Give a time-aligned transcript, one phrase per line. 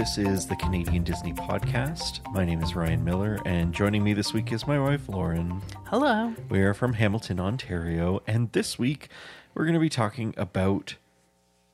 [0.00, 2.26] This is the Canadian Disney Podcast.
[2.32, 5.60] My name is Ryan Miller, and joining me this week is my wife, Lauren.
[5.88, 6.34] Hello.
[6.48, 9.10] We are from Hamilton, Ontario, and this week
[9.52, 10.94] we're going to be talking about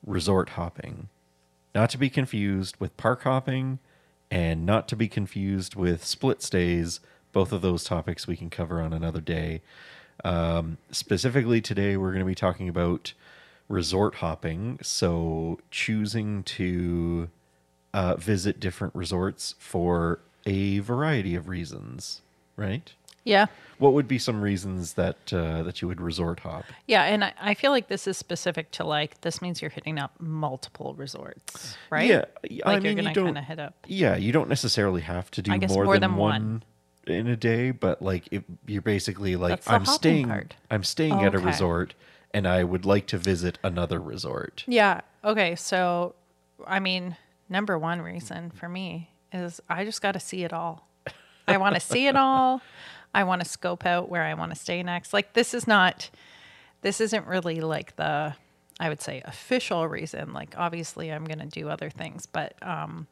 [0.04, 1.08] resort hopping.
[1.72, 3.78] Not to be confused with park hopping,
[4.28, 6.98] and not to be confused with split stays.
[7.30, 9.62] Both of those topics we can cover on another day.
[10.24, 13.12] Um, specifically, today we're going to be talking about
[13.68, 14.80] resort hopping.
[14.82, 17.28] So, choosing to
[17.96, 22.20] uh, visit different resorts for a variety of reasons,
[22.56, 22.92] right?
[23.24, 23.46] Yeah.
[23.78, 26.64] What would be some reasons that uh, that you would resort hop?
[26.86, 27.02] Yeah.
[27.04, 30.12] And I, I feel like this is specific to like, this means you're hitting up
[30.20, 32.08] multiple resorts, right?
[32.08, 33.74] Yeah, Like I you're mean, you going to don't- kind of hit up.
[33.88, 36.62] Yeah, you don't necessarily have to do more, more than, than one,
[37.06, 37.16] one.
[37.16, 40.30] in a day, but like if you're basically like I'm staying.
[40.70, 41.46] I'm staying Oh, at a okay.
[41.46, 41.94] resort
[42.32, 44.62] and I would like to visit another resort.
[44.68, 45.00] Yeah.
[45.24, 45.56] Okay.
[45.56, 46.14] So,
[46.66, 47.16] I mean,
[47.48, 50.88] number one reason for me is I just got to see it all.
[51.48, 52.60] I want to see it all.
[53.14, 55.12] I want to scope out where I want to stay next.
[55.12, 56.10] Like, this is not,
[56.82, 58.34] this isn't really like the,
[58.80, 60.32] I would say, official reason.
[60.32, 63.06] Like, obviously, I'm going to do other things, but, um,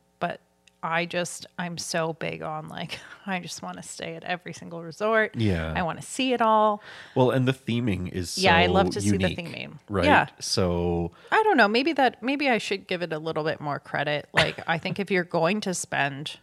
[0.84, 4.82] I just, I'm so big on like, I just want to stay at every single
[4.82, 5.34] resort.
[5.34, 5.72] Yeah.
[5.74, 6.82] I want to see it all.
[7.14, 9.78] Well, and the theming is so Yeah, I love to see the unique, theming.
[9.88, 10.04] Right.
[10.04, 10.26] Yeah.
[10.40, 11.68] So I don't know.
[11.68, 14.28] Maybe that maybe I should give it a little bit more credit.
[14.34, 16.38] Like I think if you're going to spend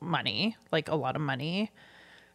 [0.00, 1.70] money, like a lot of money,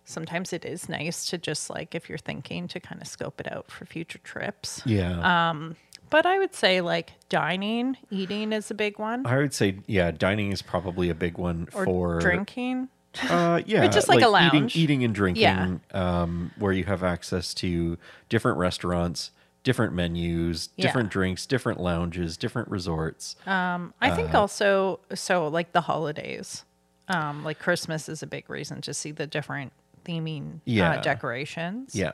[0.06, 3.52] sometimes it is nice to just like if you're thinking to kind of scope it
[3.52, 4.84] out for future trips.
[4.86, 5.50] yeah.
[5.50, 5.78] Um,
[6.14, 9.26] But I would say like dining, eating is a big one.
[9.26, 12.90] I would say yeah, dining is probably a big one Or for drinking.
[13.30, 14.76] Uh, yeah, just like a eating, lounge.
[14.76, 15.42] eating and drinking.
[15.42, 15.78] Yeah.
[15.92, 17.98] Um, where you have access to
[18.30, 19.32] different restaurants,
[19.64, 20.86] different menus, Yeah.
[20.86, 23.36] different drinks, different lounges, different resorts.
[23.48, 26.64] Um, I Uh, think also so like the holidays.
[27.08, 29.74] Um, like Christmas is a big reason to see the different
[30.06, 30.92] theming Yeah.
[30.92, 31.96] uh, decorations.
[31.96, 32.12] yeah,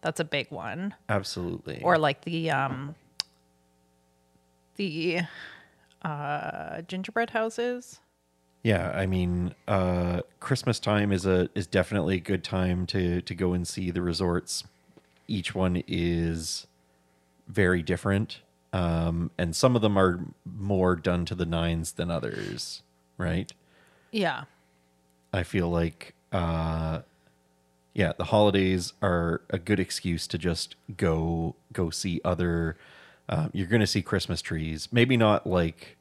[0.00, 0.94] That's a big one.
[1.08, 1.80] absolutely.
[1.84, 2.96] or like the um
[4.76, 5.20] the
[6.02, 8.00] uh gingerbread houses
[8.66, 13.32] yeah, I mean, uh, Christmas time is a is definitely a good time to to
[13.32, 14.64] go and see the resorts.
[15.28, 16.66] Each one is
[17.46, 18.40] very different,
[18.72, 22.82] um, and some of them are more done to the nines than others.
[23.18, 23.52] Right.
[24.10, 24.46] yeah
[25.32, 27.02] I feel like, uh,
[27.94, 32.76] yeah, the holidays are a good excuse to just go go see other.
[33.28, 35.96] Uh, you're going to see Christmas trees, maybe not like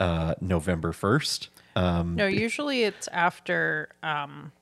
[0.00, 1.48] uh, November first.
[1.74, 4.52] Um, no usually it's after um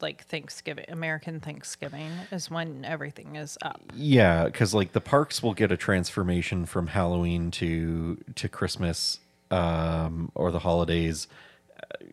[0.00, 5.54] like thanksgiving american thanksgiving is when everything is up yeah, because like the parks will
[5.54, 9.18] get a transformation from Halloween to to Christmas
[9.50, 11.26] um, or the holidays.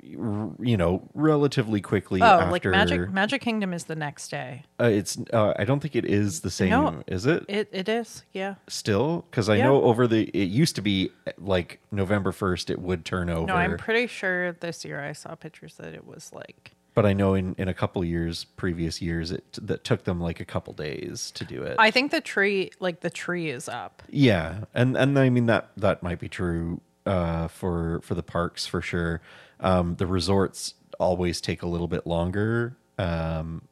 [0.01, 2.21] You know, relatively quickly.
[2.21, 5.17] oh after, like magic magic kingdom is the next day Uh, it's.
[5.33, 6.69] Uh, I don't think it is the same.
[6.69, 7.03] No.
[7.07, 7.43] is it?
[7.49, 9.65] it it is yeah still because i Yeah.
[9.65, 13.55] know over the it used to be like november 1st it would turn over no
[13.55, 17.33] i'm pretty sure this year i saw pictures that it was like but i know
[17.33, 21.31] in in a couple years previous years it that took them like a couple days
[21.31, 25.17] to do it i think the tree like the tree is up yeah and and
[25.19, 29.21] i mean that that might be true uh for for the parks for sure
[29.59, 32.77] um the resorts always take a little bit longer.
[32.97, 33.63] Um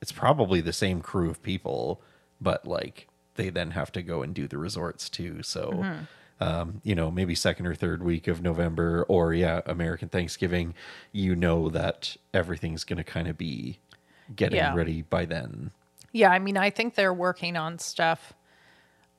[0.00, 2.00] it's probably the same crew of people
[2.40, 5.42] but like they then have to go and do the resorts too.
[5.42, 5.84] So
[6.40, 10.74] um, you know maybe second or third week of november or yeah american thanksgiving
[11.12, 13.78] you know that everything's going to kind of be
[14.34, 14.74] getting Yeah.
[14.74, 15.70] ready by then.
[16.12, 18.32] Yeah, I mean, I think they're working on stuff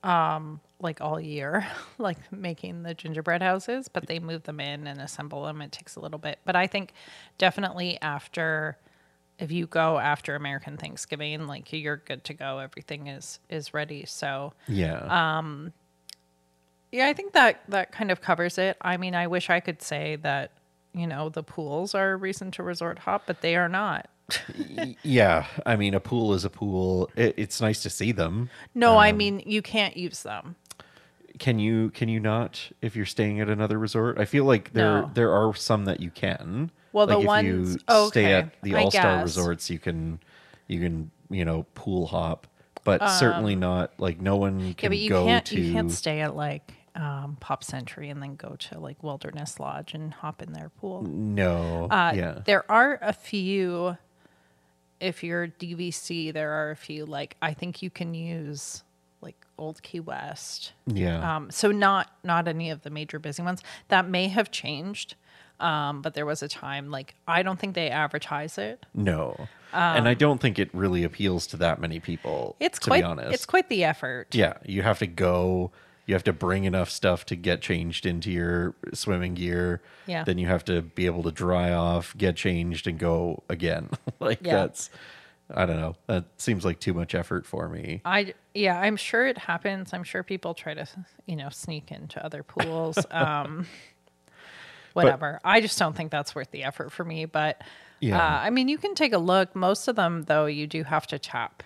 [0.02, 1.66] um like all year,
[1.98, 5.62] like making the gingerbread houses, but they move them in and assemble them.
[5.62, 6.38] It takes a little bit.
[6.44, 6.92] But I think
[7.38, 8.76] definitely after
[9.38, 12.58] if you go after American Thanksgiving, like you're good to go.
[12.58, 14.04] Everything is is ready.
[14.06, 15.72] So yeah Um
[16.92, 18.76] yeah, I think that that kind of covers it.
[18.80, 20.52] I mean, I wish I could say that,
[20.94, 24.08] you know, the pools are a reason to resort hop, but they are not.
[25.04, 28.96] Yeah i mean a pool is a pool it, it's nice to see them No,
[28.96, 30.56] I Um, mean you can't use them.
[31.38, 35.02] Can you can you not if you're staying at another resort i feel like there
[35.02, 35.10] No.
[35.14, 38.82] there are some that you can Well, the if ones- you stay at the I
[38.82, 39.24] all-star guess.
[39.24, 40.20] resorts you can
[40.66, 42.46] you can you know pool hop
[42.84, 45.72] but certainly not like no one Um, Yeah, can but you go can't to you
[45.72, 50.14] can't stay at like um, Pop Century and then go to like Wilderness Lodge and
[50.14, 51.02] hop in their pool.
[51.02, 53.98] no Uh, yeah There are a few.
[54.98, 58.82] If you're DVC, there are a few like I think you can use
[59.20, 60.72] like Old Key West.
[60.86, 61.36] Yeah.
[61.36, 63.62] Um, so not not any of the major busy ones.
[63.88, 65.14] That may have changed.
[65.58, 68.84] Um, but there was a time like I don't think they advertise it.
[68.94, 69.48] no.
[69.72, 72.56] and I don't think it really appeals to that many people.
[72.60, 73.32] Um, It's to quite be honest.
[73.34, 74.34] it's quite the effort.
[74.34, 75.70] yeah, you have to go.
[76.06, 79.80] You have to bring enough stuff to get changed into your swimming gear.
[80.06, 80.22] Yeah.
[80.24, 83.88] Then you have to be able to dry off, get changed, and go again.
[84.20, 84.56] like Yeah.
[84.56, 84.88] that's,
[85.54, 85.94] I don't know.
[86.06, 88.00] That seems like too much effort for me.
[88.04, 89.92] I yeah, I'm sure it happens.
[89.92, 90.86] I'm sure people try to
[91.26, 93.04] you know sneak into other pools.
[93.10, 93.66] Um,
[94.92, 95.38] whatever.
[95.44, 97.26] I just don't think that's worth the effort for me.
[97.26, 97.62] But
[98.00, 98.18] Yeah.
[98.18, 99.54] uh, I mean, you can take a look.
[99.54, 101.62] Most of them though, you do have to tap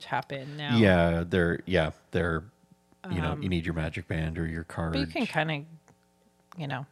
[0.00, 0.76] tap in now.
[0.76, 2.44] Yeah, they're yeah they're,
[3.10, 4.88] you know, you need your magic band or your card.
[4.88, 6.86] Um, but you can kind of you know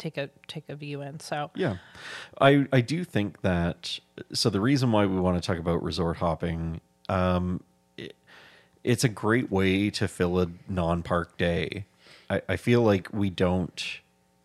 [0.00, 1.20] take a take a view in.
[1.20, 1.76] So Yeah.
[2.40, 4.00] I I do think that
[4.32, 7.62] so the reason why we want to talk about resort hopping um
[7.96, 8.16] it,
[8.82, 11.84] it's a great way to fill a non-park day.
[12.28, 14.00] I, I feel like we don't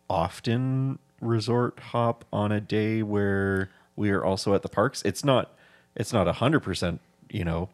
[0.08, 5.02] often resort hop on a day where we are also at the parks.
[5.02, 5.52] It's not
[5.96, 7.00] it's not a hundred percent,
[7.30, 7.70] you know,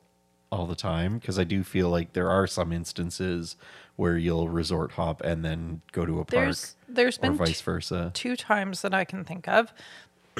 [0.52, 3.56] all the time because I do feel like there are some instances
[3.96, 7.60] where you'll resort hop and then go to a park there's there's or been vice
[7.60, 8.10] versa.
[8.14, 9.72] two times that I can think of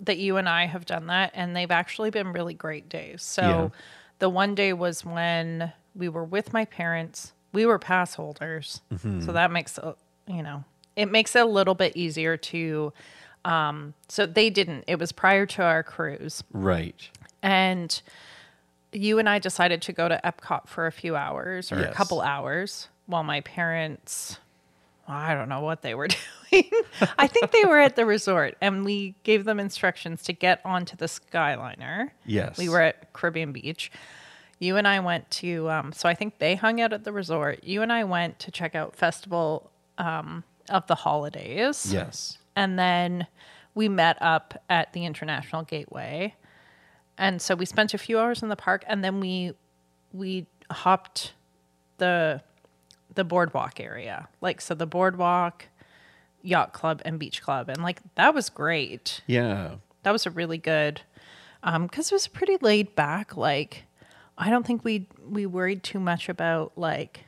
[0.00, 3.22] that you and I have done that, and they've actually been really great days.
[3.22, 3.68] So, Yeah.
[4.20, 7.32] the one day was when we were with my parents.
[7.52, 9.20] We were pass holders, Mm-hmm.
[9.20, 9.96] so that makes a-
[10.26, 10.64] you know
[10.96, 12.92] it makes it a little bit easier to.
[13.44, 14.84] Um, so they didn't.
[14.86, 17.08] It was prior to our cruise, Right.
[17.42, 18.00] and
[18.92, 22.20] you and I decided to go to Epcot for a few hours or a couple
[22.22, 24.38] hours while my parents
[25.06, 26.08] I don't know what they were
[26.50, 26.70] doing.
[27.18, 30.96] I think they were at the resort and we gave them instructions to get onto
[30.96, 32.10] the Skyliner.
[32.24, 32.56] Yes.
[32.56, 33.90] We were at Caribbean Beach.
[34.58, 37.64] You and I went to um, so I think they hung out at the resort.
[37.64, 41.92] You and I went to check out Festival um, of the Holidays.
[41.92, 42.38] Yes.
[42.56, 43.26] And then
[43.74, 46.34] we met up at the International Gateway.
[47.18, 49.52] And so we spent a few hours in the park and then we
[50.12, 51.34] we hopped
[51.98, 52.40] the
[53.14, 54.28] the boardwalk area.
[54.40, 55.66] Like so the boardwalk,
[56.42, 59.22] yacht club and beach club and like that was great.
[59.26, 59.76] Yeah.
[60.02, 61.00] That was a really good
[61.62, 63.84] um cuz it was pretty laid back like
[64.36, 67.24] I don't think we we worried too much about like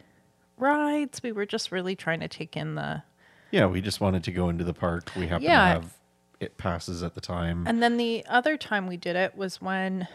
[0.58, 1.22] rides.
[1.22, 3.02] We were just really trying to take in the
[3.50, 5.10] Yeah, we just wanted to go into the park.
[5.16, 5.60] We happen Yeah.
[5.74, 5.94] to have
[6.38, 7.64] it passes at the time.
[7.66, 10.06] And then the other time we did it was when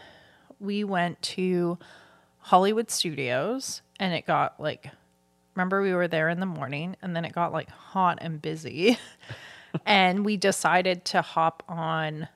[0.60, 1.78] we went to
[2.38, 4.90] Hollywood Studios and it got like
[5.54, 8.98] remember we were there in the morning and then it got like hot and busy.
[9.86, 12.28] and we decided to hop on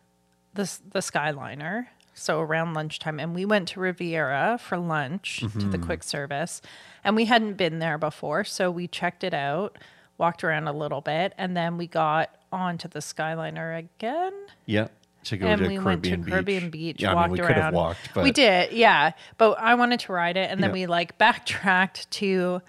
[0.54, 5.76] the the Skyliner so around lunchtime and we went to Riviera for lunch to the
[5.76, 5.82] mm-hmm.
[5.82, 6.62] quick service
[7.04, 9.76] and we hadn't been there before so we checked it out
[10.16, 14.32] walked around a little bit and then we got onto the Skyliner again
[14.64, 14.88] yeah.
[15.24, 16.26] To go and to we Caribbean went to Beach.
[16.32, 17.48] Caribbean Beach, Yeah, I walked mean, we around.
[17.48, 19.10] could have walked, but we did, yeah.
[19.38, 20.74] But I wanted to ride it, and then Yeah.
[20.74, 22.62] we like backtracked to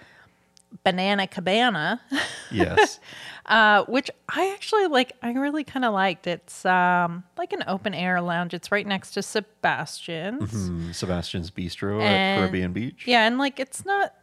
[0.83, 2.01] Banana Cabana,
[2.51, 2.99] Yes.
[3.45, 5.13] uh, which I actually like.
[5.21, 6.27] I really kind of liked.
[6.27, 8.53] It's um, like an open air lounge.
[8.53, 10.51] It's right next to Sebastian's.
[10.69, 13.03] Mm, Sebastian's Bistro at Caribbean Beach.
[13.05, 14.13] Yeah, and like it's not,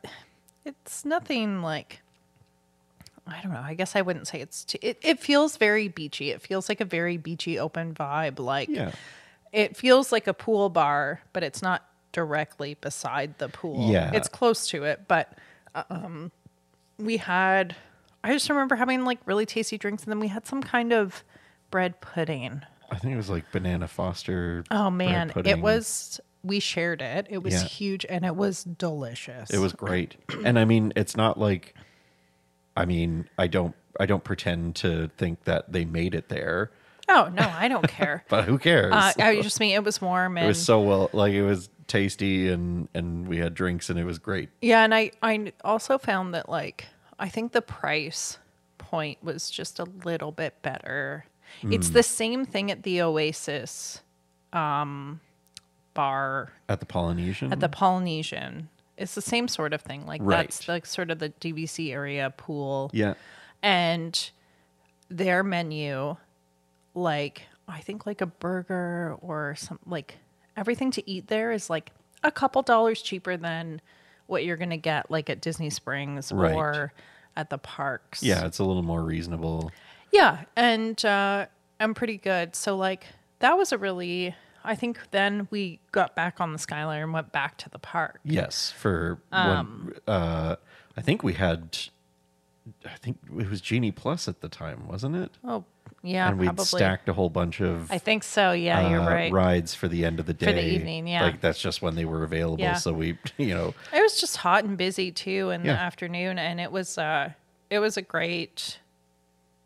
[0.64, 2.00] it's nothing like.
[3.26, 3.62] I don't know.
[3.62, 4.64] I guess I wouldn't say it's.
[4.64, 6.30] Too, it it feels very beachy.
[6.30, 8.38] It feels like a very beachy, open vibe.
[8.38, 8.92] Like Yeah.
[9.52, 13.90] it feels like a pool bar, but it's not directly beside the pool.
[13.90, 14.10] Yeah.
[14.12, 15.32] It's close to it, but
[15.90, 16.30] um
[16.98, 17.74] we had
[18.22, 21.22] I just remember having like really tasty drinks and then we had some kind of
[21.70, 22.62] bread pudding.
[22.90, 24.64] I think it was like Banana Foster.
[24.70, 27.26] Oh man, it was we shared it.
[27.30, 27.64] It was Yeah.
[27.64, 29.50] huge and it was delicious.
[29.50, 30.16] It was great.
[30.44, 31.74] and I mean, it's not like
[32.76, 36.70] I mean, I don't I don't pretend to think that they made it there,
[37.08, 38.24] Oh, no, I don't care.
[38.30, 38.92] but who cares?
[38.92, 41.68] uh, I just mean it was warm and it was so well like it was
[41.86, 44.48] tasty and and we had drinks and it was great.
[44.62, 46.86] Yeah, and I I also found that like
[47.18, 48.38] I think the price
[48.78, 51.26] point was just a little bit better.
[51.62, 51.94] It's Hmm.
[51.94, 54.02] the same thing at the Oasis
[54.52, 55.20] um
[55.94, 57.52] bar At the Polynesian.
[57.52, 58.68] at the Polynesian.
[58.96, 60.06] It's the same sort of thing.
[60.06, 63.14] Like that's like sort of the DVC area pool Yeah.
[63.62, 64.30] and
[65.08, 66.16] their menu
[66.94, 70.18] like I think like a burger or some like
[70.56, 71.90] everything to eat there is like
[72.22, 73.80] a couple dollars cheaper than
[74.26, 76.54] what you're going to get like at Disney Springs Right.
[76.54, 76.92] or
[77.36, 78.22] at the parks.
[78.22, 79.70] Yeah, it's a little more reasonable.
[80.12, 81.46] Yeah, and uh
[81.80, 82.54] I'm pretty good.
[82.54, 83.04] So like
[83.40, 84.34] that was a really
[84.66, 88.20] I think then we got back on the Skyliner and went back to the park.
[88.24, 90.56] Yes, for Um, when uh,
[90.96, 91.76] I think we had,
[92.86, 95.32] I think it was Genie Plus at the time, wasn't it?
[95.44, 95.64] Oh,
[96.04, 96.64] yeah, and we'd probably.
[96.66, 98.52] stacked a whole bunch of I think so.
[98.52, 99.32] Yeah, you're uh, right.
[99.32, 101.22] rides for the end of the day For the evening, yeah.
[101.24, 102.60] Like that's just when they were available.
[102.62, 102.74] Yeah.
[102.74, 105.72] So we, you know, It was just hot and busy too in Yeah.
[105.72, 107.30] the afternoon, and it was uh,
[107.70, 108.78] it was a great,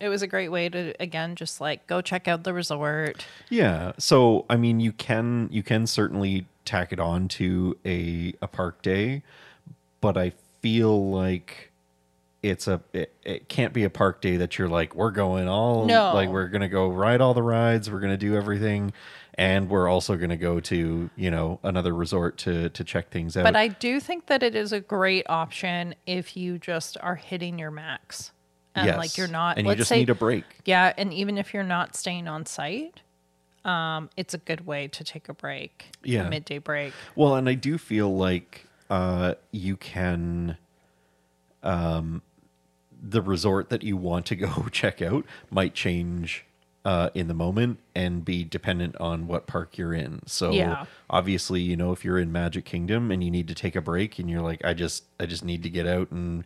[0.00, 3.26] it was a great way to again just like go check out the resort.
[3.50, 3.92] yeah.
[3.98, 8.80] So I mean, you can you can certainly tack it on to a a park
[8.82, 9.22] day,
[10.00, 11.67] but I feel like
[12.42, 15.84] it's a it, it can't be a park day that you're like we're going all
[15.86, 16.12] No.
[16.14, 18.92] like we're gonna go ride all the rides we're gonna do everything
[19.34, 23.42] and we're also gonna go to you know another resort to to check things out
[23.44, 27.58] But I do think that it is a great option if you just are hitting
[27.58, 28.30] your max,
[28.74, 28.96] and yes.
[28.96, 29.58] like you're not.
[29.58, 32.46] and you just say, need a break Yeah, and even if you're not staying on
[32.46, 33.00] site,
[33.64, 35.86] um, it's a good way to take a break.
[36.04, 36.26] Yeah.
[36.26, 36.92] a midday break.
[37.16, 40.56] Well, and I do feel like uh, you can,
[41.62, 42.22] um,
[43.02, 46.44] the resort that you want to go check out might change
[46.84, 50.20] uh, in the moment and be dependent on what park you're in.
[50.26, 50.86] So Yeah.
[51.10, 54.18] obviously, you know, if you're in Magic Kingdom and you need to take a break
[54.18, 56.44] and you're like, I just, I just need to get out and,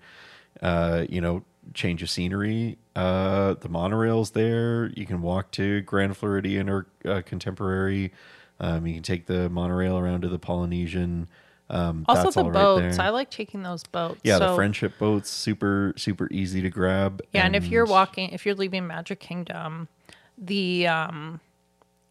[0.60, 1.44] uh, you know,
[1.74, 2.76] change of scenery.
[2.96, 4.86] Uh, the monorail's there.
[4.96, 8.12] You can walk to Grand Floridian or uh, Contemporary.
[8.58, 11.28] Um, you can take the monorail around to the Polynesian.
[11.72, 12.98] Um, Also, the right boats.
[12.98, 14.20] I like taking those boats.
[14.22, 17.22] yeah, the friendship boats, super super easy to grab.
[17.32, 19.88] Yeah, and if you're walking, if you're leaving Magic Kingdom,
[20.36, 21.40] the um,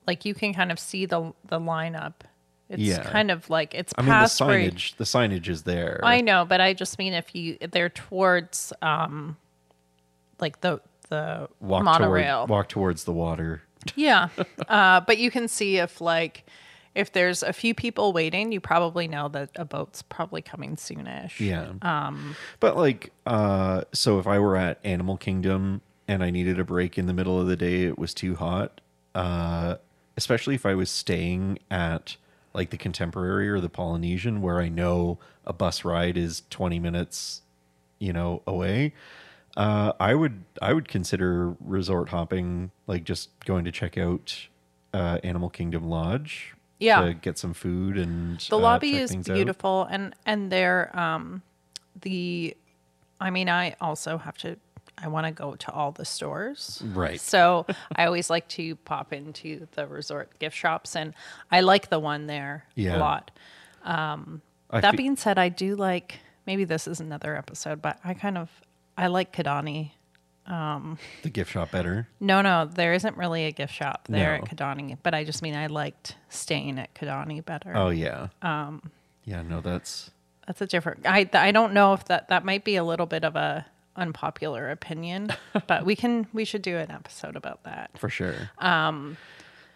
[0.08, 2.14] like you can kind of see the the lineup.
[2.70, 3.04] It's Yeah.
[3.04, 6.00] kind of like it's I mean, the where you- signage, the signage is there.
[6.04, 9.38] I know, but I just mean if you they're towards um,
[10.40, 12.48] like the the walk monorail.
[12.48, 13.62] Toward, walk towards the water.
[13.96, 14.30] Yeah.
[14.70, 16.46] Uh, but you can see if like
[16.96, 21.40] if there's a few people waiting, you probably know that a boat's probably coming soonish.
[21.40, 21.74] Yeah.
[21.82, 26.64] Um, But like, uh, so if I were at Animal Kingdom and I needed a
[26.64, 28.82] break in the middle of the day, it was too hot.
[29.16, 29.76] Uh,
[30.18, 32.18] especially if I was staying at
[32.54, 37.42] like the Contemporary or the Polynesian, where I know a bus ride is twenty minutes,
[38.00, 38.94] you know, away.
[39.56, 44.48] Uh, I would I would consider resort hopping, like just going to check out
[44.94, 46.54] uh, Animal Kingdom Lodge.
[46.82, 47.02] Yeah.
[47.02, 49.36] To get some food and the uh, lobby is things out.
[49.36, 51.42] beautiful and and they're um
[52.02, 52.56] the
[53.20, 54.58] I mean I also have to
[54.98, 56.82] I want to go to all the stores.
[56.94, 57.20] Right.
[57.20, 61.14] So I always like to pop into the resort gift shops and
[61.52, 62.98] I like the one there Yeah.
[62.98, 63.32] a lot.
[63.84, 68.14] I that fe- being said, I do like maybe this is another episode, but I
[68.14, 68.50] kind of
[68.98, 69.92] I like Kidani.
[70.48, 72.08] The gift shop better.
[72.20, 74.44] No, no, there isn't really a gift shop there No.
[74.44, 77.72] at Kidani, but I just mean I liked staying at Kidani better.
[77.76, 78.28] Oh yeah.
[78.42, 78.92] Um.
[79.24, 79.42] Yeah.
[79.44, 80.12] No, that's
[80.48, 81.06] That's a different.
[81.08, 84.70] I I don't know if that that might be a little bit of a unpopular
[84.72, 85.30] opinion,
[85.68, 87.92] but we can we should do an episode about that.
[87.98, 88.50] for sure.
[88.58, 89.18] Um.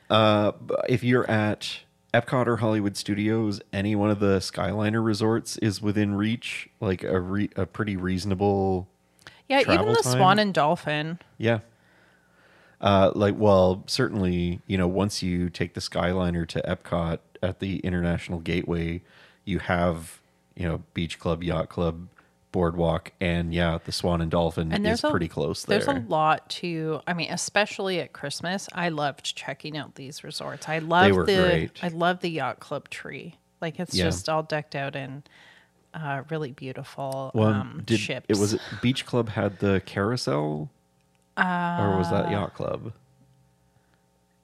[0.09, 0.51] Uh,
[0.87, 1.79] if you're at
[2.13, 6.69] Epcot or Hollywood Studios, any one of the Skyliner resorts is within reach.
[6.79, 8.87] Like a re- a pretty reasonable.
[9.47, 10.13] Yeah, even the time?
[10.13, 11.19] Swan and Dolphin.
[11.37, 11.59] Yeah.
[12.81, 17.79] Uh, like well, certainly you know once you take the Skyliner to Epcot at the
[17.79, 19.01] International Gateway,
[19.45, 20.19] you have
[20.55, 22.07] you know Beach Club, Yacht Club,
[22.51, 25.79] Boardwalk, and yeah, the Swan and Dolphin And is a pretty close there.
[25.79, 26.99] There's a lot to.
[27.07, 30.67] I mean, especially at Christmas, I loved checking out these resorts.
[30.67, 31.35] I love the.
[31.47, 31.79] great.
[31.81, 33.35] I love the yacht club tree.
[33.61, 34.05] Like it's Yeah.
[34.05, 35.23] just all decked out in
[35.95, 38.25] uh, really beautiful Well, um, did ships.
[38.29, 40.69] it was Beach Club had the carousel,
[41.37, 42.93] or was that Yacht Club?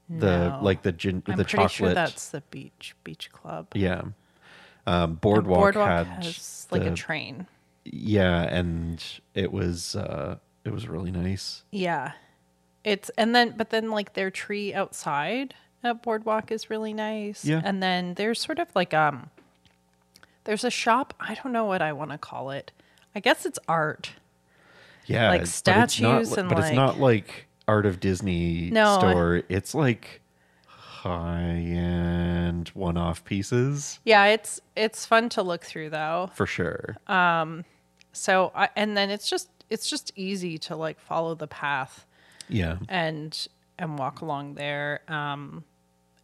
[0.10, 0.60] The No.
[0.62, 1.72] like the gin, I'm the pretty chocolate.
[1.72, 3.68] sure that's the beach beach club.
[3.74, 4.02] yeah.
[4.88, 7.48] Um, Boardwalk, Boardwalk had has like a train.
[7.86, 9.02] yeah, and
[9.36, 11.64] it was uh, it was really nice.
[11.72, 12.14] Yeah.
[12.84, 15.54] It's and then but then like their tree outside
[15.84, 17.46] at Boardwalk is really nice.
[17.46, 17.62] Yeah.
[17.64, 19.30] And then there's sort of like um
[20.44, 22.72] there's a shop, I don't know what I want to call it.
[23.16, 24.12] I guess it's art.
[25.06, 28.96] Yeah, Like but it's not statues and, but it's not like Art of Disney No,
[28.96, 29.44] I- store.
[29.50, 30.22] It's like
[30.68, 36.30] high end one off pieces Yeah, it's it's fun to look through though.
[36.36, 36.98] for sure.
[37.08, 37.66] Um,
[38.14, 42.06] So I, and then it's just it's just easy to like follow the path
[42.50, 43.48] yeah, and
[43.80, 45.02] and walk along there.
[45.08, 45.64] Um,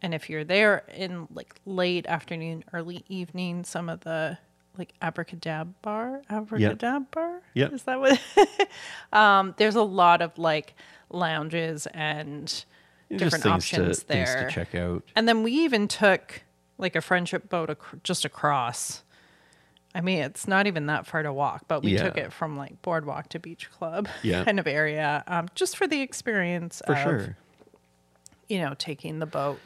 [0.02, 4.38] and if you're there in like late afternoon, early evening, some of the
[4.76, 7.68] like AbracadaBar, abracadab bar, Yeah.
[7.70, 8.20] is that what?
[9.12, 10.74] um, there's a lot of like
[11.10, 12.64] lounges and
[13.14, 14.26] different options to, there.
[14.26, 15.02] Things to check out.
[15.16, 16.42] And then we even took
[16.78, 19.02] like a friendship boat ac- just across.
[19.94, 22.80] I mean, it's not even that far to walk, but we took it from like
[22.82, 24.44] boardwalk to beach club Yeah.
[24.44, 27.36] kind of area, um, just for the experience For of, sure.
[28.48, 29.58] you know, taking the boat.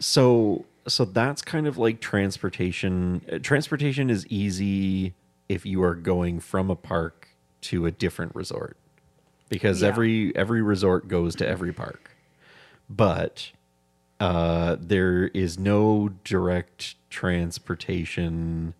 [0.00, 3.22] So so that's kind of like transportation.
[3.30, 5.14] Uh, Transportation is easy
[5.48, 7.28] if you are going from a park
[7.62, 8.76] to a different resort.
[9.48, 9.88] Because Yeah.
[9.88, 12.10] every every resort goes to every park.
[12.88, 13.50] But
[14.18, 18.74] uh there is no direct transportation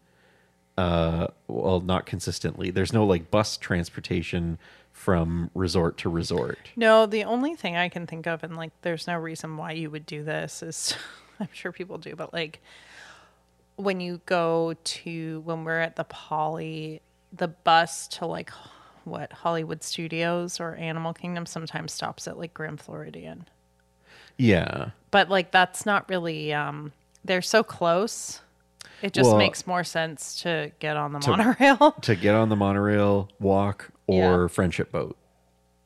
[0.78, 2.70] uh well not consistently.
[2.70, 4.58] There's no like bus transportation
[5.00, 6.58] from resort to resort.
[6.76, 9.88] No, the only thing I can think of, and like, there's no reason why you
[9.88, 10.94] would do this, is
[11.40, 12.60] I'm sure people do, but like,
[13.76, 17.00] when you go to, when we're at the Poly,
[17.32, 18.50] the bus to like,
[19.04, 23.48] what, Hollywood Studios or Animal Kingdom sometimes stops at like Grand Floridian.
[24.36, 24.90] Yeah.
[25.10, 26.92] But like, that's not really, um,
[27.24, 28.42] they're so close.
[29.00, 31.92] It just Well- makes more sense to get on the monorail.
[32.02, 34.46] to get on the monorail, walk, or Yeah.
[34.48, 35.16] friendship boat.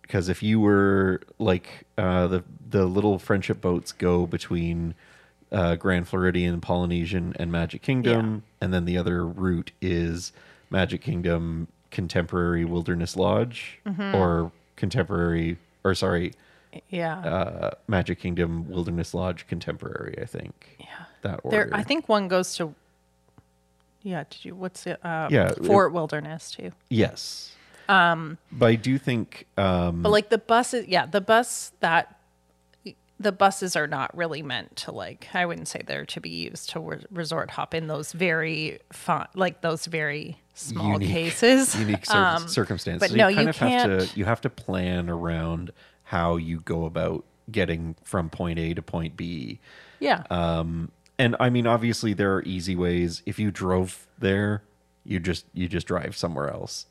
[0.02, 4.94] Because if you were like uh, the the little friendship boats go between
[5.52, 10.32] uh, Grand Floridian, Polynesian, and Magic Kingdom, and then the other route is
[10.70, 14.14] Magic Kingdom, Contemporary Wilderness Lodge, Mm-hmm.
[14.14, 16.32] or Contemporary, or sorry,
[16.90, 17.18] yeah.
[17.20, 20.16] uh, Magic Kingdom Wilderness Lodge Contemporary.
[20.20, 20.76] I think.
[20.80, 20.86] Yeah.
[21.22, 21.56] That order.
[21.56, 22.74] There, I think one goes to.
[24.02, 24.54] Yeah, did you?
[24.54, 24.98] What's it?
[25.04, 26.72] Uh, Yeah, it- Fort Wilderness too.
[26.90, 27.52] Yes.
[27.88, 32.18] Um, but I do think um, But like the buses, yeah, the bus that
[33.20, 35.28] the buses are not really meant to like.
[35.34, 39.28] I wouldn't say they're to be used to re- resort hop in those very fun,
[39.34, 41.74] like those very small unique, cases.
[41.78, 43.08] unique cir- Um, circumstances.
[43.10, 45.72] but no, you kind you of have can't- to you have to plan around
[46.04, 49.60] how you go about getting from point A to point B.
[50.00, 53.22] Yeah, Um, and I mean, obviously, there are easy ways.
[53.24, 54.62] If you drove there,
[55.04, 56.86] you just you just drive somewhere else.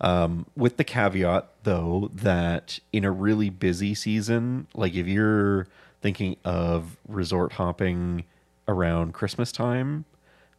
[0.00, 5.66] Um, with the caveat, though, that in a really busy season, like if you're
[6.02, 8.24] thinking of resort hopping
[8.68, 10.04] around Christmas time,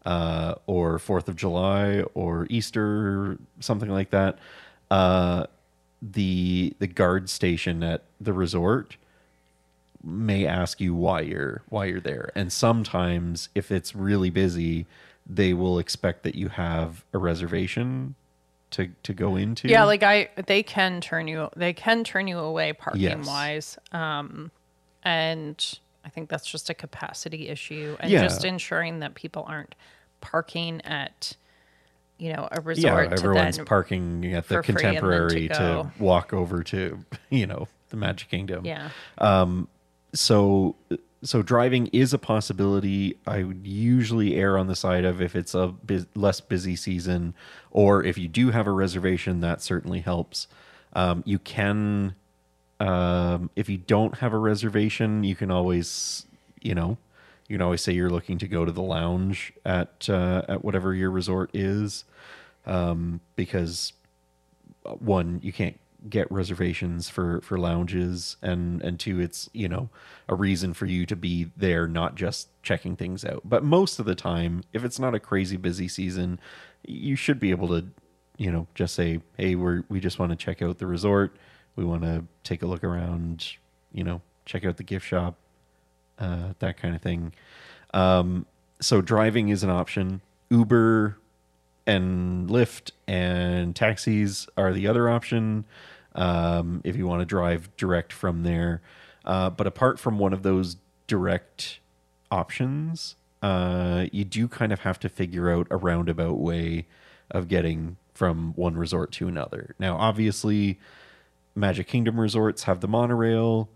[0.06, 4.39] uh, or Fourth of July, or Easter, something like that,
[4.89, 5.45] uh,
[6.01, 8.97] the the guard station at the resort
[10.03, 12.32] may ask you why you're why you're there.
[12.36, 14.86] And sometimes if it's really busy
[15.30, 18.15] they will expect that you have a reservation
[18.71, 19.84] to to go into yeah.
[19.86, 21.49] Like I, they can turn you.
[21.56, 23.25] They can turn you away parking Yes.
[23.27, 23.77] wise.
[23.91, 24.51] Um,
[25.03, 28.23] and I think that's just a capacity issue, and Yeah.
[28.23, 29.75] just ensuring that people aren't
[30.21, 31.36] parking at,
[32.17, 33.10] you know, a resort.
[33.10, 36.34] yeah everyone's to then, parking at the for free and then to contemporary to, walk
[36.34, 36.99] over to
[37.30, 38.89] you know the magic kingdom Yeah.
[39.17, 39.67] Um,
[40.13, 40.75] so
[41.23, 45.53] so driving is a possibility i would usually err on the side of if it's
[45.53, 47.34] a bus- less busy season
[47.77, 50.47] or if you do have a reservation that certainly helps.
[50.93, 52.15] Um, you can
[52.80, 56.25] um, if you don't have a reservation you can always
[56.60, 56.97] you know
[57.47, 60.95] you can always say you're looking to go to the lounge at uh, at whatever
[60.95, 62.03] your resort is
[62.65, 63.93] um, because
[64.99, 69.89] one you can't get reservations for for lounges and and two it's you know
[70.30, 73.41] a reason for you to be there not just checking things out.
[73.46, 76.39] But most of the time if it's not a crazy busy season
[76.86, 77.86] you should be able to
[78.38, 81.36] you know just say hey we're we just want to check out the resort.
[81.76, 83.46] We want to take a look around
[83.91, 85.36] you know check out the gift shop
[86.20, 87.34] uh, that kind of thing.
[87.93, 88.46] Um,
[88.80, 90.22] so driving is an option.
[90.50, 91.17] Uber
[91.86, 95.65] and Lyft and taxis are the other option
[96.17, 98.82] um, if you want to drive direct from there.
[99.23, 101.80] Uh, but apart from one of those direct
[102.32, 106.88] options, uh, you do kind of have to figure out a roundabout way
[107.32, 109.75] of getting from one resort to another.
[109.80, 110.80] Now, obviously,
[111.56, 113.69] Magic Kingdom resorts have the monorail.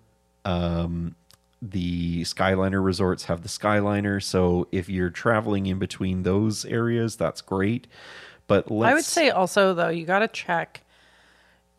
[0.43, 1.15] Um,
[1.61, 4.21] the Skyliner resorts have the Skyliner.
[4.21, 7.85] So if you're traveling in between those areas, that's great.
[8.47, 10.81] But let's, I would say also though you got to check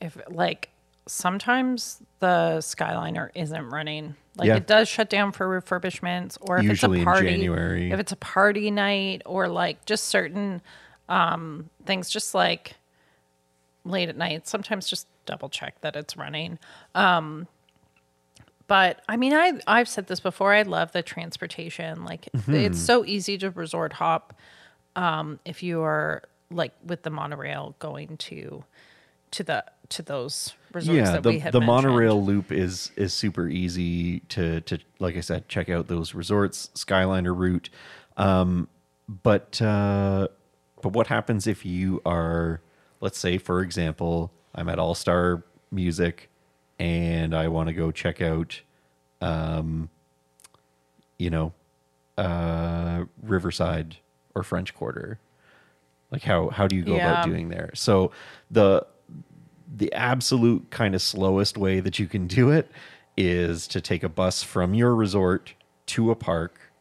[0.03, 0.69] if like
[1.07, 4.15] sometimes the Skyliner isn't running.
[4.37, 4.57] Like Yeah.
[4.57, 7.91] it does shut down for refurbishments or if Usually in it's a party January.
[7.91, 10.61] if it's a party night or like just certain
[11.09, 12.75] um things just like
[13.85, 16.59] late at night sometimes just double check that it's running.
[16.95, 17.47] Um
[18.69, 22.55] but I mean I I've said this before I love the transportation like Mm-hmm.
[22.55, 24.35] it's so easy to resort hop
[24.95, 28.63] um, if you are like with the monorail going to
[29.33, 31.85] to the to those resorts yeah that the, we had the mentioned.
[31.89, 36.71] monorail loop is is super easy to to like i said check out those resorts
[36.75, 37.69] skyliner route.
[38.17, 38.69] Um
[39.09, 40.29] but uh
[40.81, 42.61] but what happens if you are
[43.01, 46.31] let's say for example i'm at all star music
[46.79, 48.61] and i want to go check out
[49.21, 49.91] um
[51.19, 51.53] you know
[52.19, 53.97] uh riverside
[54.35, 55.19] or french quarter?
[56.11, 57.71] Like how how do you go about doing there?
[57.75, 58.13] So
[58.51, 58.87] the
[59.75, 62.71] the absolute kind of slowest way that you can do it
[63.17, 65.55] is to take a bus from your resort
[65.87, 66.73] to a park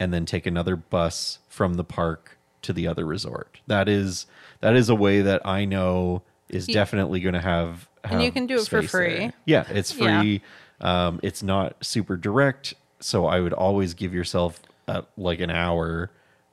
[0.00, 3.60] and then take another bus from the park to the other resort.
[3.66, 4.26] That is
[4.60, 8.30] that is a way that I know is Y- definitely going to have, And you
[8.32, 9.18] can do it for free.
[9.18, 9.32] there.
[9.44, 10.20] Yeah, it's Yeah.
[10.20, 10.42] free.
[10.80, 16.10] Um, it's not super direct, so I would always give yourself uh, like an hour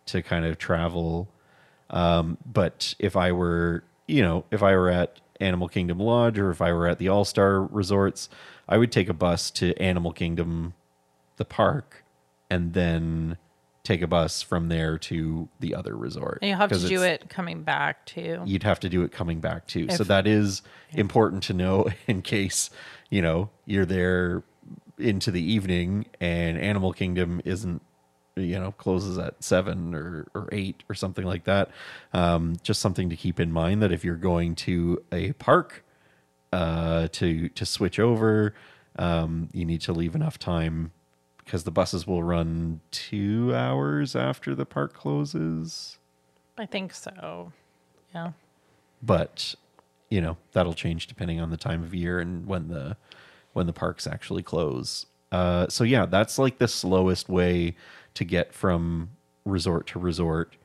[0.07, 1.27] to kind of travel
[1.91, 6.51] um, but if I were, you know, if I were at Animal Kingdom Lodge or
[6.51, 8.29] if I were at the All Star Resorts,
[8.67, 10.73] I would take a bus to Animal Kingdom,
[11.37, 12.03] the park,
[12.49, 13.37] and then
[13.83, 16.39] take a bus from there to the other resort.
[16.41, 18.41] And you have to do it coming back too.
[18.45, 19.87] You'd have to do it coming back too.
[19.89, 22.69] so If- that is important to know in case,
[23.09, 24.43] you know, you're there
[24.97, 27.81] into the evening and Animal Kingdom isn't
[28.45, 31.69] you know closes at seven or, or eight or something like that
[32.13, 35.83] um, just something to keep in mind that if you're going to a park
[36.53, 38.53] uh, to to switch over
[38.97, 40.91] um, you need to leave enough time
[41.43, 45.97] because the buses will run two hours after the park closes
[46.57, 47.51] I think so.
[48.13, 48.31] Yeah.
[49.01, 49.55] but
[50.09, 52.97] you know that'll change depending on the time of year and when the
[53.53, 57.75] when the parks actually close uh so yeah that's like the slowest way
[58.19, 59.09] to get from
[59.45, 60.55] resort to resort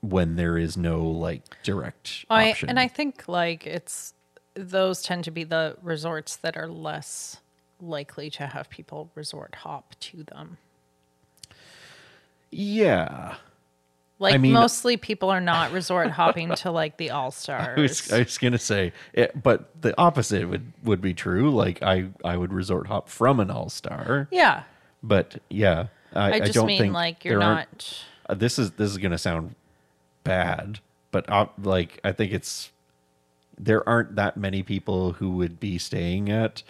[0.00, 4.12] when there is no like direct I option and I think like it's
[4.54, 7.38] those tend to be the resorts that are less
[7.80, 10.58] likely to have people resort hop to them.
[12.50, 13.36] yeah
[14.18, 17.36] Like mean- mostly people are not resort hopping to like the All I was,
[17.98, 18.12] Stars.
[18.12, 22.36] I was gonna say it, but the opposite would would be true like i i
[22.36, 24.64] would resort hop from an all-star Yeah.
[25.02, 28.90] but yeah i, I I just don't mean like you're aren't- uh, this is this
[28.90, 29.54] is gonna sound
[30.24, 30.78] bad,
[31.10, 32.70] but uh, like I think it's
[33.58, 36.62] there aren't that many people who would be staying at,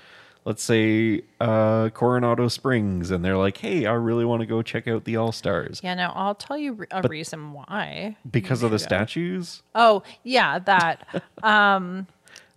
[0.45, 4.89] let's say, uh, Coronado Springs, and they're like, "Hey, I really want to go check
[4.89, 8.17] out the All Stars Yeah, no, I'll tell you a reason why.
[8.31, 11.23] because of the statues." Oh, yeah, that.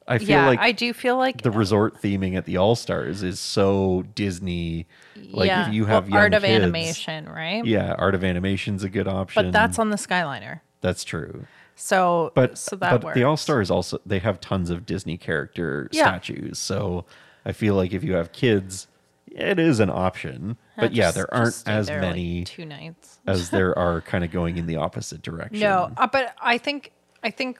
[0.07, 3.23] I feel yeah, like I do feel like the resort theming at the All Stars
[3.23, 4.87] is so Disney.
[5.31, 7.65] Like yeah, if you have well, art of kids- animation, right?
[7.65, 9.43] yeah, art of animation's a good option.
[9.45, 10.61] But that's on the Skyliner.
[10.81, 11.45] that's true.
[11.75, 13.15] So, but so that but works.
[13.15, 16.03] the All Stars also they have tons of Disney character Yeah.
[16.03, 16.57] statues.
[16.57, 17.05] So
[17.45, 18.87] I feel like if you have kids,
[19.27, 20.57] it is an option.
[20.77, 23.19] But yeah, there aren't as there, like, many two nights.
[23.27, 25.59] as there are kind of going in the opposite direction.
[25.59, 26.91] No, uh, but I think
[27.23, 27.59] I think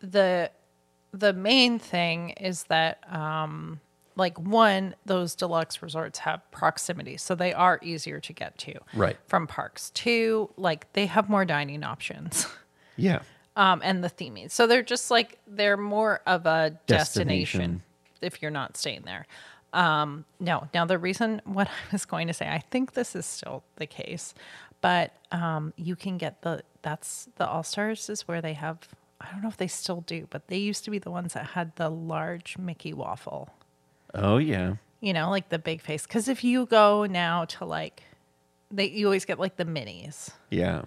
[0.00, 0.50] the
[1.16, 3.80] the main thing is that um
[4.16, 9.16] like one those deluxe resorts have proximity so they are easier to get to Right.
[9.26, 12.46] from parks two like they have more dining options
[12.96, 13.20] Yeah.
[13.56, 17.82] um and the theming so they're just like they're more of a destination, Destination.
[18.20, 19.26] if you're not staying there
[19.72, 23.24] um no now the reason what i was going to say i think this is
[23.26, 24.34] still the case
[24.80, 28.78] but um you can get the that's the all stars is where they have
[29.28, 31.46] i don't know if they still do but they used to be the ones that
[31.48, 33.50] had the large mickey waffle
[34.14, 34.74] Oh yeah.
[35.00, 38.02] you know like the big face because if you go now to like
[38.70, 40.82] they you always get like the minis Yeah.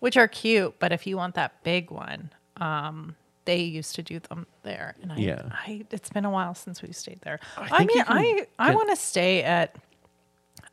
[0.00, 0.74] which are cute.
[0.78, 3.16] But if you want that big one, um,
[3.46, 4.94] they used to do them there.
[5.02, 5.42] And I, Yeah.
[5.50, 7.40] I, it's been a while since we stayed there.
[7.56, 9.74] I, think mean, you can I, I want to stay at.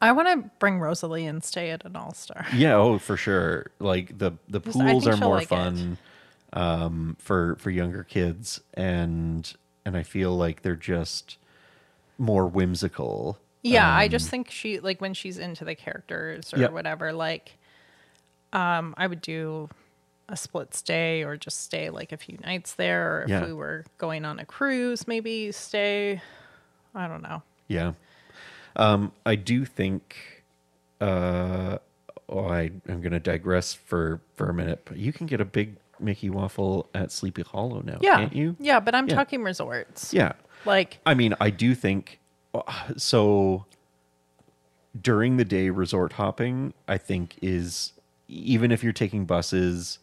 [0.01, 2.45] I want to bring Rosalie and stay at an All Star.
[2.53, 3.67] Yeah, oh for sure.
[3.79, 5.97] Like the the pools are more like it.
[6.53, 9.53] Um for for younger kids and
[9.85, 11.37] and I feel like they're just
[12.17, 13.39] more whimsical.
[13.63, 16.71] Yeah, I just think she like when she's into the characters or Yep.
[16.73, 17.13] whatever.
[17.13, 17.57] Like,
[18.53, 19.69] um, I would do
[20.29, 23.17] a split stay or just stay like a few nights there.
[23.19, 23.45] Or if Yeah.
[23.45, 26.21] we were going on a cruise, maybe stay.
[26.95, 27.41] I don't know.
[27.67, 27.93] Yeah.
[28.75, 30.43] Um, I do think.
[30.99, 31.77] Uh,
[32.29, 35.77] oh, I I'm gonna digress for for a minute, but you can get a big
[36.01, 38.55] Mickey waffle at Sleepy Hollow now, Yeah, can't you?
[38.59, 39.15] Yeah, but I'm Yeah.
[39.15, 40.13] talking resorts.
[40.13, 40.33] Yeah.
[40.65, 42.19] Like, I mean, I do think
[42.53, 42.61] uh,
[42.97, 43.65] so.
[44.99, 47.93] During the day, resort hopping, I think is
[48.27, 49.99] even if you're taking buses,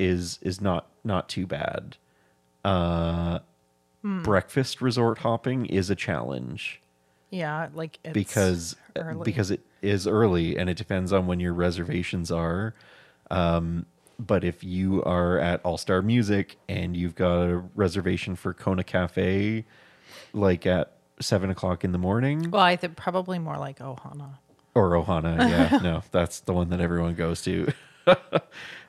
[0.00, 1.96] is is not not too bad.
[2.64, 3.38] uh,
[4.02, 4.22] Hmm.
[4.22, 6.80] breakfast resort hopping is a challenge
[7.30, 9.22] Yeah, like it's because early.
[9.24, 12.74] because it is early and it depends on when your reservations are.
[13.30, 13.86] Um,
[14.18, 18.84] but if you are at All Star Music and you've got a reservation for Kona
[18.84, 19.64] Cafe,
[20.32, 24.38] like at seven o'clock in the morning, well, I think probably more like Ohana.
[24.74, 25.38] or Ohana,
[25.72, 27.72] yeah, no, that's the one that everyone goes to.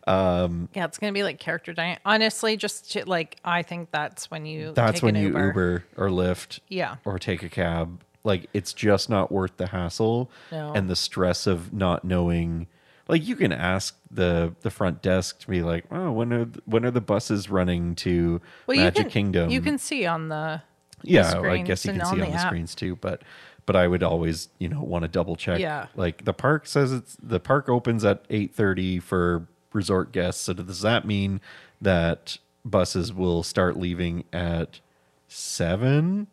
[0.07, 1.99] Um, yeah, it's gonna be like character diet.
[2.05, 5.47] Honestly, just to, like I think that's when you That's take when an you Uber.
[5.47, 6.95] Uber or Lyft, Yeah.
[7.03, 8.01] or take a cab.
[8.23, 10.71] Like it's just not worth the hassle No.
[10.73, 12.67] and the stress of not knowing.
[13.07, 16.59] Like you can ask the the front desk to be like, oh, when are th-
[16.65, 19.49] when are the buses running to Well, Magic you can, Kingdom?
[19.49, 20.61] You can see on the
[21.03, 23.21] yeah, the I guess you can see on the the screens too, but
[23.65, 25.59] but I would always you know want to double check.
[25.59, 25.87] Yeah.
[25.95, 30.43] like the park says it's the park opens at eight thirty for resort guests.
[30.43, 31.39] So does that mean
[31.81, 34.79] that buses will start leaving at
[35.27, 36.27] seven?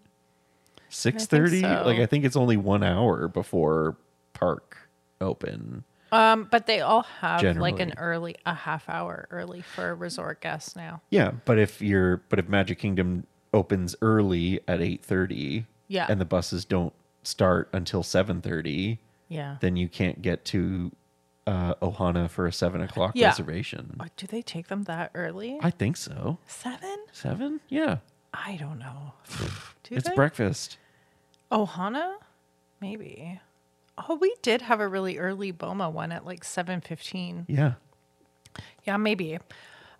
[0.89, 1.61] Six thirty?
[1.61, 1.83] so.
[1.85, 3.97] Like I think it's only one hour before
[4.33, 4.89] park
[5.21, 5.85] open.
[6.15, 10.77] Um, but they all have like an early, a half hour early for resort guests
[10.77, 11.03] now.
[11.11, 16.07] Yeah, but if you're but if Magic Kingdom opens early at eight thirty, Yeah.
[16.09, 18.99] and the buses don't start until seven thirty,
[19.29, 19.57] Yeah.
[19.61, 20.93] then you can't get to
[21.47, 23.29] uh, Ohana for a seven o'clock Yeah.
[23.29, 23.97] reservation.
[24.01, 25.59] Oh, do they take them that early?
[25.63, 26.39] I think so.
[26.47, 26.97] Seven?
[27.13, 27.61] Seven?
[27.69, 27.99] Yeah,
[28.33, 29.13] I don't know.
[29.85, 30.15] Do it's they?
[30.15, 30.79] breakfast.
[31.53, 32.15] Ohana?
[32.81, 33.41] Maybe.
[33.97, 37.45] Oh, we did have a really early Boma one at like seven fifteen.
[37.49, 37.75] Yeah,
[38.85, 39.39] Yeah, maybe.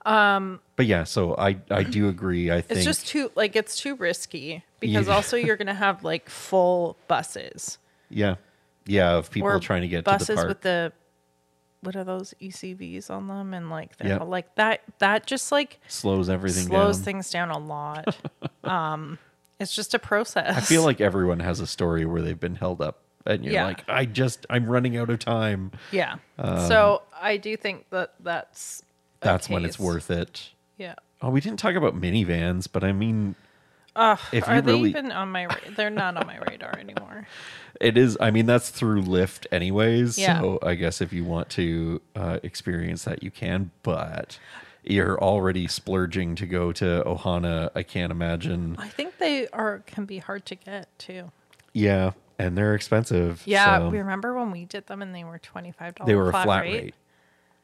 [0.07, 1.05] Um, but yeah.
[1.05, 2.51] So I I do agree.
[2.51, 5.15] I think It's just too like it's too risky because Yeah.
[5.15, 7.79] also you're gonna have like full buses
[8.11, 8.35] yeah
[8.87, 10.49] yeah of people or trying to get to buses the park.
[10.49, 10.93] with the
[11.81, 14.21] what are those ECVs on them and like Yep.
[14.21, 17.05] all like that that just like slows everything slows down.
[17.05, 18.15] things down a lot.
[18.65, 19.19] um,
[19.59, 20.55] it's just a process.
[20.57, 23.65] I feel like everyone has a story where they've been held up, and you're Yeah.
[23.67, 25.73] like, I just I'm running out of time.
[25.91, 26.17] yeah.
[26.39, 28.83] so I do think that that's
[29.21, 30.51] That's when it's worth it.
[30.77, 30.95] Yeah.
[31.23, 33.35] Oh, we didn't talk about Minnie Vans, but I mean,
[33.97, 35.47] Uh, If are you they even on my?
[35.47, 37.27] Ra- they're not on my radar anymore.
[37.81, 38.19] it is.
[38.21, 40.19] I mean, that's through Lyft, anyways.
[40.19, 40.41] Yeah.
[40.41, 43.71] So I guess if you want to uh, experience that, you can.
[43.85, 44.39] But
[44.83, 47.71] you're already splurging to go to Ohana.
[47.77, 48.75] I can't imagine.
[48.81, 51.31] I think they are can be hard to get too.
[51.73, 53.43] Yeah, and they're expensive.
[53.45, 56.07] Yeah, so we remember when we did them and they were twenty five dollars.
[56.09, 56.95] they were a flat rate.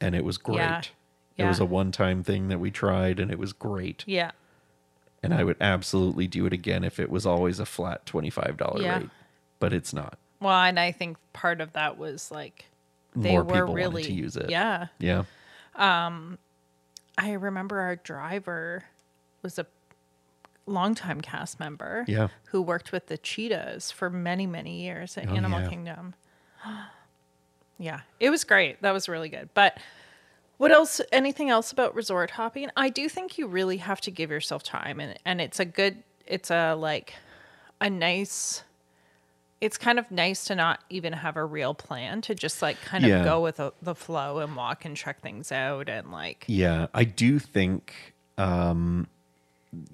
[0.00, 0.56] and it was great.
[0.56, 0.83] Yeah.
[1.37, 4.04] It was a one-time thing that we tried, and it was great.
[4.06, 4.33] Yeah,
[5.22, 8.83] And I would absolutely do it again if it was always a flat twenty-five dollar
[8.83, 8.98] Yeah.
[8.98, 9.11] rate.
[9.59, 10.18] But it's not.
[10.40, 12.66] well, and I think part of that was like
[13.16, 14.50] they More were people wanted really to use it.
[14.50, 15.24] Yeah, Yeah.
[15.76, 16.38] Um,
[17.18, 18.85] I remember our driver
[19.42, 19.66] was a
[20.66, 22.05] longtime cast member.
[22.09, 22.29] Yeah.
[22.46, 25.68] who worked with the cheetahs for many many years at Oh, Animal yeah.
[25.68, 26.14] Kingdom.
[27.79, 28.81] yeah, it was great.
[28.83, 29.49] That was really good.
[29.55, 29.79] But
[30.59, 31.01] what else?
[31.12, 32.68] Anything else about resort hopping?
[32.77, 36.03] I do think you really have to give yourself time, and and it's a good.
[36.27, 37.14] It's a like
[37.81, 38.62] a nice.
[39.61, 43.05] It's kind of nice to not even have a real plan to just like kind
[43.05, 43.25] of Yeah.
[43.25, 47.05] go with the, the flow and walk and check things out and like Yeah, I
[47.05, 49.07] do think um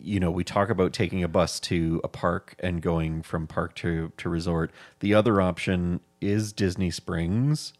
[0.00, 3.74] you know, we talk about taking a bus to a park and going from park
[3.76, 4.70] to to resort.
[5.00, 7.72] The other option is Disney Springs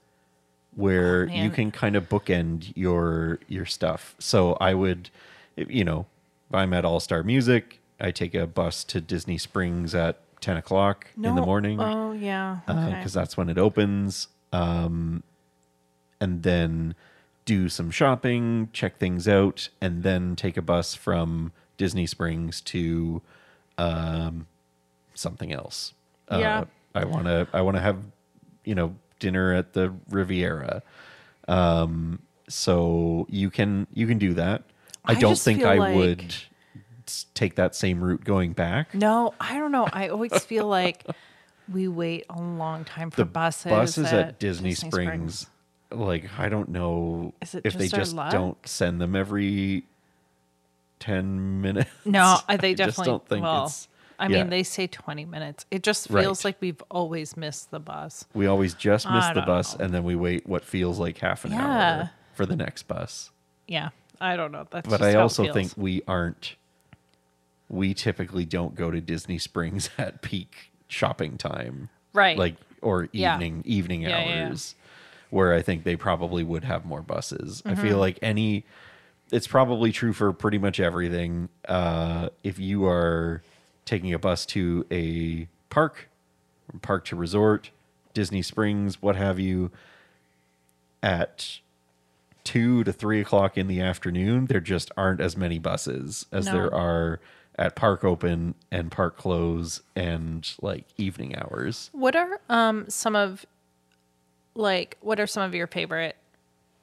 [0.75, 1.51] where you Oh, man.
[1.53, 4.15] can kind of bookend your your stuff.
[4.19, 5.09] So I would
[5.57, 6.05] you know,
[6.51, 10.59] if I'm at All Star Music, I take a bus to Disney Springs at 10
[10.59, 12.95] o'clock in the morning Oh yeah, okay.
[12.99, 14.29] because that's when it opens.
[14.53, 15.23] Um,
[16.21, 16.95] and then
[17.47, 23.23] do some shopping, check things out, and then take a bus from Disney Springs to
[23.79, 24.47] um,
[25.15, 25.95] something else.
[26.31, 26.61] Yeah.
[26.61, 27.47] Uh, I want to.
[27.53, 27.99] I want to have
[28.65, 30.83] you know dinner at the Riviera.
[31.49, 34.63] Um, so you can you can do that.
[35.05, 36.35] I, I don't think I like- would
[37.35, 38.93] take that same route going back.
[38.95, 39.89] No, I don't know.
[39.93, 41.07] I always feel like
[41.73, 43.71] we wait a long time for the buses.
[43.71, 45.47] buses at, Disney, Springs, Springs.
[45.93, 48.33] like I don't know if they just luck?
[48.33, 49.85] don't send them every
[50.99, 51.91] ten minutes.
[52.05, 53.11] No, I- they I just definitely.
[53.13, 53.89] don't think well, it's.
[54.19, 54.39] I yeah.
[54.39, 55.67] mean, they say twenty minutes.
[55.71, 56.49] It just feels Right.
[56.51, 58.25] like we've always missed the bus.
[58.35, 59.85] We always just miss the bus, know.
[59.85, 61.67] and then we wait what feels like half an Yeah.
[61.99, 63.31] hour for the next bus.
[63.69, 64.67] Yeah, I don't know.
[64.71, 66.57] That's But I also think we aren't.
[67.69, 72.39] We typically don't go to Disney Springs at peak shopping time, right.
[72.39, 73.35] like or Yeah.
[73.35, 74.47] evening evening Yeah, yeah, yeah.
[74.49, 74.75] hours
[75.31, 77.83] where i think they probably would have more buses i Mm-hmm.
[77.83, 78.65] feel like any
[79.33, 81.49] it's probably true for pretty much everything.
[81.69, 83.43] Uh, if you are
[83.85, 86.09] taking a bus to a park,
[86.83, 87.71] park to resort,
[88.15, 89.71] Disney Springs, what have you,
[91.03, 91.59] at
[92.45, 96.53] two to three o'clock in the afternoon, there just aren't as many buses as No.
[96.53, 97.21] there are
[97.59, 101.91] at park open and park close and like evening hours.
[101.93, 103.45] What are um some of
[104.55, 106.17] like what are some of your favorite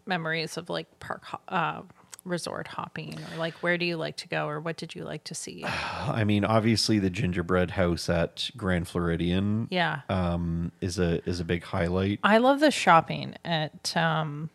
[0.05, 1.81] memories of like park uh
[2.25, 5.23] resort hopping or like where do you like to go or what did you like
[5.25, 5.63] to see?
[6.07, 10.01] I mean, obviously the gingerbread house at Grand Floridian Yeah.
[10.09, 12.19] um, is a is a big highlight.
[12.23, 14.49] I love the shopping at um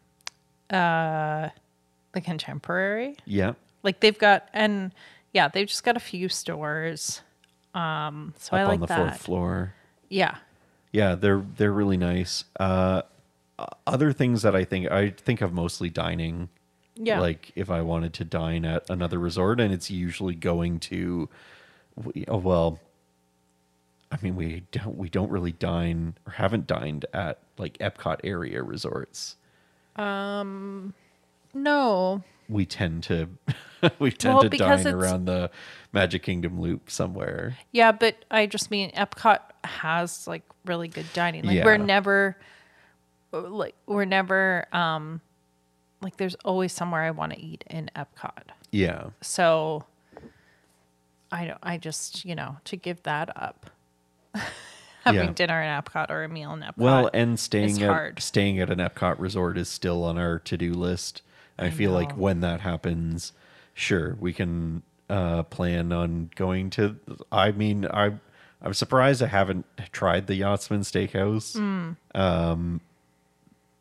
[0.71, 1.49] uh
[2.13, 3.17] the contemporary.
[3.25, 3.53] Yeah.
[3.83, 4.93] Like they've got and
[5.33, 7.21] yeah, they've just got a few stores.
[7.75, 8.97] Um so I up like on the that.
[9.11, 9.75] fourth floor.
[10.09, 10.37] Yeah.
[10.93, 12.45] Yeah, they're they're really nice.
[12.59, 13.03] Uh,
[13.87, 16.49] other things that I think I think of mostly dining.
[17.01, 17.21] Yeah.
[17.21, 21.29] Like if I wanted to dine at another resort, and it's usually going to,
[22.27, 22.81] oh, well,
[24.11, 28.63] I mean we don't we don't really dine or haven't dined at like Epcot area
[28.63, 29.37] resorts.
[29.97, 30.95] Um,
[31.55, 32.23] no.
[32.49, 33.29] We tend to
[33.99, 35.51] we tend Well, to dine around the
[35.93, 37.59] Magic Kingdom loop somewhere.
[37.73, 41.45] Yeah, but I just mean Epcot has like really good dining.
[41.45, 42.37] Like we're never
[43.33, 45.21] like we're never um
[46.01, 48.43] like there's always somewhere I want to eat in Epcot.
[48.71, 49.09] Yeah.
[49.21, 49.85] So
[51.31, 53.71] I don't I just, you know, to give that up.
[55.05, 55.33] Having Yeah.
[55.33, 56.77] dinner in Epcot or a meal in Epcot.
[56.77, 58.21] Well, and staying at hard.
[58.23, 61.23] staying at an Epcot resort is still on our to do list.
[61.59, 63.33] I, I feel like when that happens,
[63.75, 66.97] sure, we can uh, plan on going to.
[67.33, 68.13] I mean, I
[68.63, 71.93] I'm surprised I haven't tried the Yachtsman Steakhouse, Hmm.
[72.21, 72.81] um,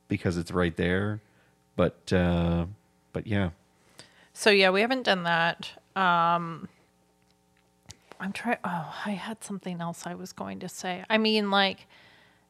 [0.07, 1.19] because it's right there.
[1.77, 2.65] But uh,
[3.13, 3.51] but yeah,
[4.33, 5.71] So yeah, we haven't done that.
[5.95, 6.67] Um
[8.19, 11.05] I'm trying oh, I had something else I was going to say.
[11.09, 11.87] I mean like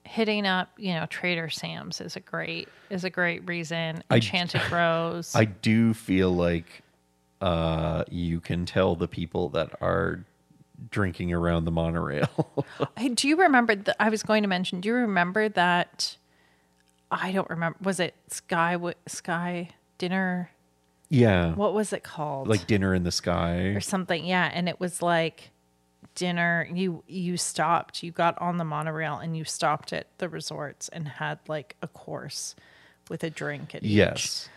[0.04, 4.02] hitting up, you know, Trader Sam's is a great is a great reason.
[4.10, 5.32] I- Enchanted Rose.
[5.36, 6.82] I do feel like
[7.42, 10.24] uh, you can tell the people that are
[10.90, 12.66] drinking around the monorail.
[12.98, 16.16] Hey, do you remember that I was going to mention, do you remember that
[17.12, 20.52] I don't remember was it Sky Sky Dinner?
[21.10, 22.48] yeah, What was it called?
[22.50, 23.56] like dinner in the sky.
[23.76, 25.52] or something yeah and it was like
[26.16, 30.90] dinner you you stopped you got on the monorail and you stopped at the resorts
[30.90, 32.56] and had like a course
[33.10, 33.92] with a drink at each.
[33.92, 34.50] Yes.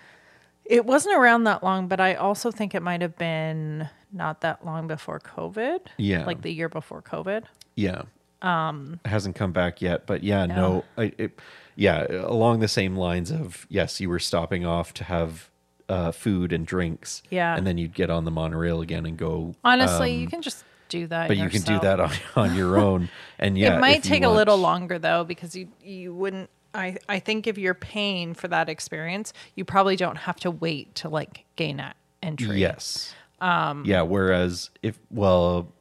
[0.65, 4.65] it wasn't around that long but i also think it might have been not that
[4.65, 6.25] long before covid Yeah.
[6.25, 7.45] like the year before covid
[7.77, 8.03] Yeah.
[8.43, 11.39] Um, it hasn't come back yet, but yeah, no, I, it,
[11.81, 15.49] yeah, along the same lines of yes, you were stopping off to have
[15.89, 17.57] uh, food and drinks, Yeah.
[17.57, 19.55] and then you'd get on the monorail again and go.
[19.65, 22.77] honestly you can just do that Um, but you can do that on, on your
[22.77, 26.99] own, and yeah, it might take a little longer though because you you wouldn't I,
[27.09, 31.09] I think if you're paying for that experience, you probably don't have to wait to
[31.09, 32.61] like gain that entry.
[32.61, 33.13] Yes.
[33.41, 34.03] Um, yeah.
[34.03, 35.73] Whereas if well,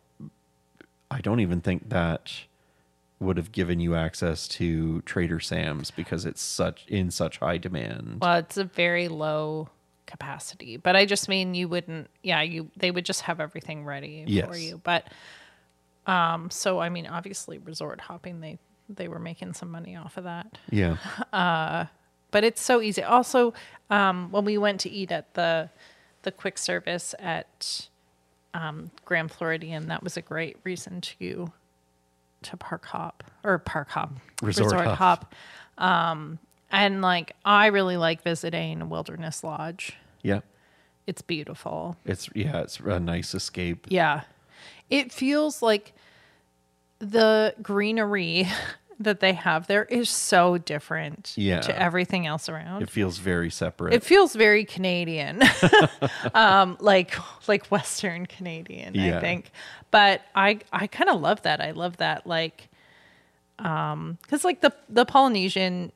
[1.11, 2.31] I don't even think that
[3.19, 8.19] would have given you access to Trader Sam's because it's such in such high demand.
[8.21, 9.69] Well, it's a very low
[10.05, 12.09] capacity, but I just mean you wouldn't.
[12.23, 14.79] Yeah, you they would just have everything ready for you.
[14.83, 15.07] But
[16.07, 20.23] um, so I mean, obviously, resort hopping they they were making some money off of
[20.23, 20.57] that.
[20.71, 21.87] yeah.
[22.31, 23.01] But it's so easy.
[23.01, 23.55] Also,
[23.89, 25.69] um, when we went to eat at the
[26.21, 27.89] the quick service at
[28.53, 31.51] um, Grand Floridian, that was a great reason to
[32.43, 35.33] to park hop or park hop Resort hop.
[35.77, 36.39] Um,
[36.71, 39.93] and like I really like visiting Wilderness Lodge.
[40.21, 40.41] Yeah.
[41.07, 41.97] It's beautiful.
[42.05, 43.87] It's yeah, it's a nice escape.
[43.89, 44.21] Yeah.
[44.89, 45.93] It feels like
[46.99, 48.47] the greenery
[49.01, 51.61] that they have there is so different Yeah.
[51.61, 52.81] to everything else around.
[52.83, 53.93] It feels very separate.
[53.93, 55.41] It feels very Canadian,
[56.33, 57.15] um, like
[57.47, 59.17] like Western Canadian, Yeah.
[59.17, 59.51] I think.
[59.91, 61.61] But I I kind of love that.
[61.61, 62.69] I love that like,
[63.57, 65.91] um, because like the the Polynesian,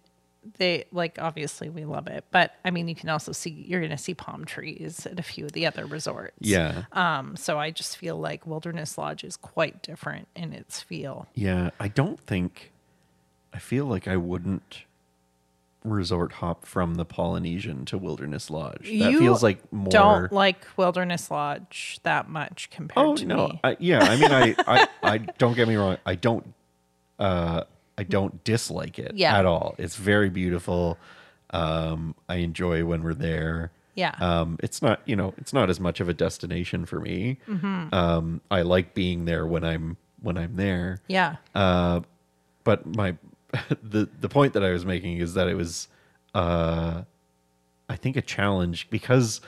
[0.57, 3.97] they like obviously we love it, but I mean you can also see you're gonna
[3.97, 6.33] see palm trees at a few of the other resorts.
[6.39, 6.83] yeah.
[6.91, 7.35] Um.
[7.37, 11.27] So I just feel like Wilderness Lodge is quite different in its feel.
[11.33, 11.69] Yeah.
[11.79, 12.71] I don't think
[13.53, 14.83] I feel like I wouldn't
[15.83, 18.83] resort hop from the Polynesian to Wilderness Lodge.
[18.83, 23.11] That you feels like more don't like Wilderness Lodge that much compared to.
[23.11, 23.47] Oh to no.
[23.49, 23.59] me.
[23.63, 25.97] I, yeah, I mean I, I I don't get me wrong.
[26.05, 26.53] I don't
[27.19, 27.63] uh
[27.97, 29.37] I don't dislike it Yeah.
[29.37, 29.75] at all.
[29.77, 30.97] It's very beautiful.
[31.49, 33.71] Um I enjoy when we're there.
[33.95, 34.15] Yeah.
[34.19, 37.37] Um, it's not, you know, it's not as much of a destination for me.
[37.47, 37.93] Mm-hmm.
[37.93, 40.97] Um, I like being there when I'm when I'm there.
[41.07, 41.35] yeah.
[41.53, 41.99] Uh,
[42.63, 43.15] but my
[43.83, 45.87] the the point that I was making is that it was,
[46.33, 47.03] uh,
[47.89, 49.41] I think a challenge because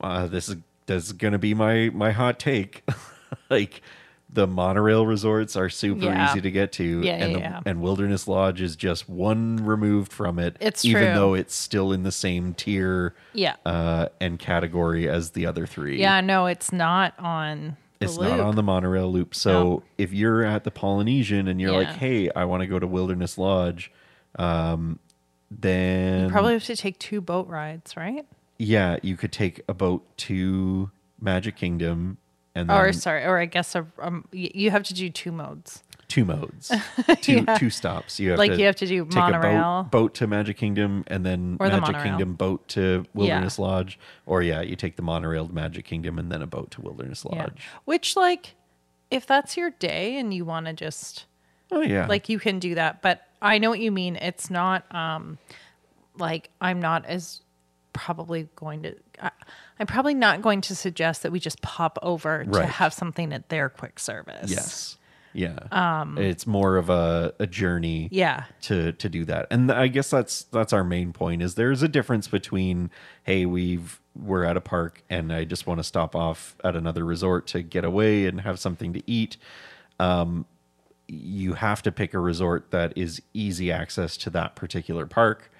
[0.00, 0.56] uh, this is
[0.86, 2.82] this is gonna be my my hot take.
[3.50, 3.80] like
[4.34, 6.30] the monorail resorts are super Yeah.
[6.30, 10.10] easy to get to, Yeah, and yeah, the, and Wilderness Lodge is just one removed
[10.10, 10.56] from it.
[10.58, 11.14] It's even true.
[11.14, 13.56] though it's still in the same tier Yeah.
[13.66, 16.00] uh, and category as the other three.
[16.00, 16.22] yeah.
[16.22, 17.76] No, it's not on.
[18.04, 18.30] It's loop.
[18.30, 19.34] not on the monorail loop.
[19.34, 19.82] So No.
[19.98, 23.38] if you're at the Polynesian and you're like, hey, I want to go to Wilderness
[23.38, 23.90] Lodge,
[24.38, 24.98] um,
[25.50, 28.24] then you Probably have to take two boat rides, right?
[28.58, 30.90] yeah, you could take a boat to
[31.20, 32.18] Magic Kingdom
[32.54, 35.82] and then or sorry, or I guess a, um, you have to do two modes.
[36.12, 36.70] Two modes,
[37.22, 38.20] two two stops.
[38.20, 39.82] You have Like to you have to do take a monorail.
[39.84, 42.02] boat, boat to Magic Kingdom and then Or Magic monorail.
[42.04, 46.30] Kingdom boat to Wilderness Lodge, or yeah, you take the monorail to Magic Kingdom and
[46.30, 47.42] then a boat to Wilderness Yeah.
[47.42, 47.62] Lodge.
[47.86, 48.54] Which, like,
[49.10, 51.24] if that's your day and you want to just
[51.70, 54.84] Oh yeah, like you can do that but i know what you mean it's not
[54.94, 55.38] um
[56.18, 57.40] like i'm not as
[57.94, 59.30] probably going to I,
[59.78, 63.48] i'm probably not going to suggest that we just pop over to have something at
[63.48, 64.98] their quick service yes,
[65.34, 65.58] yeah.
[65.70, 68.08] Um, it's more of a a journey.
[68.12, 68.44] yeah.
[68.62, 69.46] to to do that.
[69.50, 72.90] And i guess that's that's our main point is there's a difference between
[73.24, 77.02] hey we've we're at a park and i just want to stop off at another
[77.04, 79.36] resort to get away and have something to eat.
[79.98, 80.44] Um
[81.08, 85.50] you have to pick a resort that is easy access to that particular park.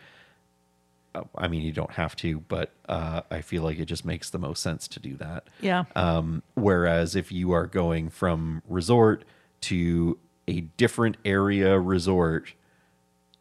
[1.37, 4.39] I mean you don't have to but uh, i feel like it just makes the
[4.39, 5.49] most sense to do that.
[5.61, 5.85] Yeah.
[5.95, 9.25] Um, whereas if you are going from resort
[9.63, 12.55] to a different area resort,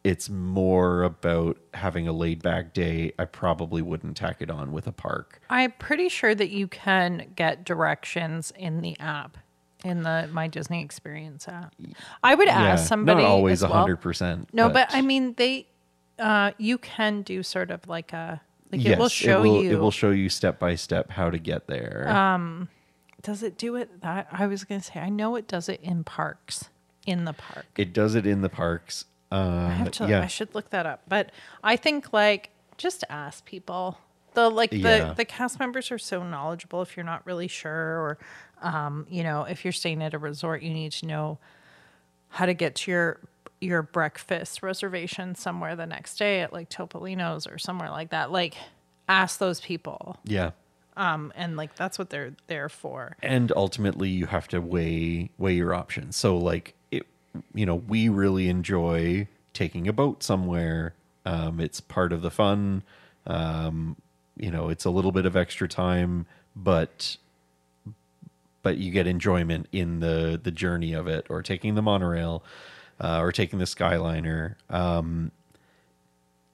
[0.04, 3.12] it's more about having a laid back day.
[3.20, 5.42] I probably wouldn't tack it on with a park.
[5.50, 9.38] i'm pretty sure that you can get directions in the app
[9.84, 11.74] in the my disney experience app
[12.24, 13.80] i would ask somebody not always as a well.
[13.80, 14.48] hundred percent.
[14.54, 15.68] no but i mean they
[16.20, 18.40] uh you can do sort of like a
[18.72, 21.30] like yes, it will show will, you It will show you step by step how
[21.30, 22.08] to get there.
[23.22, 25.80] Does it do it that I was going to say I know it does it
[25.82, 26.70] in parks
[27.06, 27.66] in the park.
[27.78, 29.06] it does it in the parks.
[29.32, 31.02] Uh, I have to yeah, I should look that up.
[31.08, 31.32] But
[31.64, 33.98] I think like just ask people.
[34.34, 35.08] The like Yeah.
[35.10, 38.18] the the cast members are so knowledgeable if you're not really sure or
[38.62, 41.38] um you know if you're staying at a resort you need to know
[42.30, 43.20] how to get to your
[43.60, 48.32] your breakfast reservation somewhere the next day at like Topolino's or somewhere like that.
[48.32, 48.56] Like
[49.10, 50.18] ask those people.
[50.24, 50.52] yeah.
[50.98, 53.16] Um and like that's what they're there for.
[53.24, 56.16] and ultimately you have to weigh weigh your options.
[56.18, 57.08] So like it
[57.54, 60.94] you know we really enjoy taking a boat somewhere.
[61.26, 62.84] Um it's part of the fun.
[63.26, 63.96] Um
[64.38, 66.26] you know it's a little bit of extra time
[66.56, 67.18] but
[68.64, 72.44] but you get enjoyment in the the journey of it or taking the monorail
[73.00, 74.56] uh, or taking the skyliner.
[74.70, 75.32] Um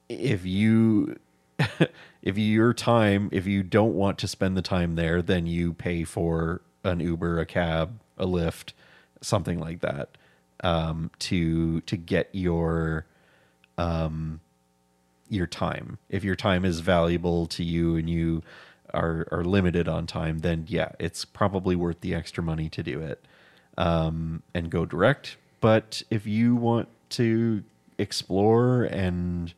[0.08, 1.16] if you
[2.22, 6.04] if your time if you don't want to spend the time there then you pay
[6.04, 8.72] for an uber a cab a Lyft
[9.20, 10.16] something like that
[10.62, 13.06] um, to to get your
[13.76, 14.40] um,
[15.28, 15.98] your time.
[16.08, 18.42] If your time is valuable to you and you
[18.94, 23.00] are are limited on time then yeah it's probably worth the extra money to do
[23.00, 23.22] it
[23.76, 25.36] um, and go direct.
[25.60, 27.62] But if you want to
[27.98, 29.52] explore and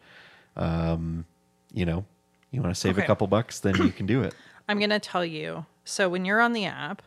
[0.57, 1.27] um,
[1.73, 2.05] you know,
[2.51, 4.35] you want to save a couple bucks, then you can do it.
[4.69, 5.67] I'm going to tell you.
[5.85, 7.03] So when you're on the app,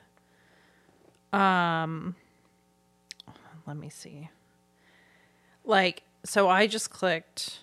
[1.32, 2.16] um
[3.66, 4.30] let me see.
[5.66, 7.60] Like so I just clicked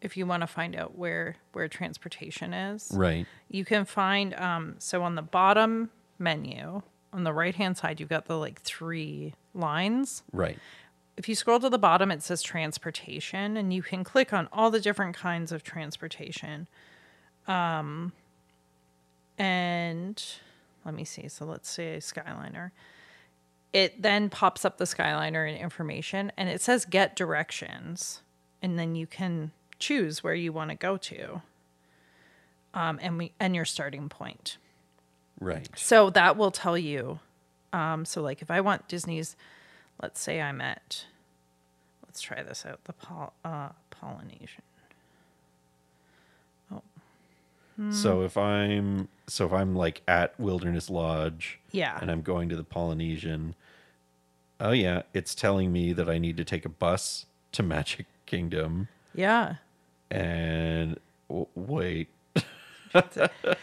[0.00, 2.90] if you want to find out where where transportation is.
[2.94, 3.26] Right.
[3.48, 6.82] You can find um so on the bottom menu
[7.12, 10.22] on the right-hand side you've got the like three lines.
[10.32, 10.58] Right.
[11.20, 14.70] If you scroll to the bottom it says transportation and you can click on all
[14.70, 16.66] the different kinds of transportation.
[17.46, 18.12] Um
[19.36, 20.24] and
[20.86, 21.28] let me see.
[21.28, 22.70] So let's say Skyliner.
[23.74, 28.22] It then pops up the Skyliner and information and it says get directions.
[28.62, 31.42] And then you can choose where you want to go to.
[32.72, 34.56] Um, and we and your starting point.
[35.38, 35.68] Right.
[35.76, 37.20] So that will tell you.
[37.74, 39.36] Um, so like if I want Disney's,
[40.02, 41.04] let's say I'm at,
[42.06, 44.62] let's try this out, the Pol- uh, Polynesian.
[46.72, 46.82] Oh.
[47.90, 51.98] So if I'm so if I'm like at Wilderness Lodge Yeah.
[52.00, 53.54] and I'm going to the Polynesian,
[54.60, 58.88] oh yeah, it's telling me that I need to take a bus to Magic Kingdom
[59.14, 59.56] Yeah.
[60.10, 60.98] and
[61.28, 62.08] w- wait.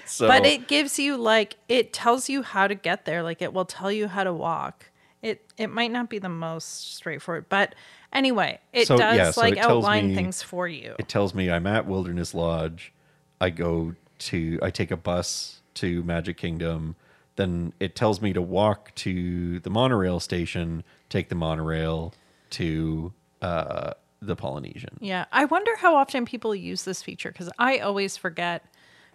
[0.05, 3.21] So but it gives you like it tells you how to get there.
[3.21, 4.85] Like it will tell you how to walk.
[5.21, 7.73] It it might not be the most straightforward, but
[8.13, 10.95] anyway, it So, does yeah, so like it outline me- things for you.
[10.99, 12.93] it tells me I'm at Wilderness Lodge.
[13.41, 16.95] I go to I take a bus to Magic Kingdom.
[17.35, 22.13] Then it tells me to walk to the monorail station, take the monorail
[22.51, 23.13] to
[23.43, 24.97] uh, the Polynesian.
[24.99, 28.65] Yeah, I wonder how often people use this feature because I always forget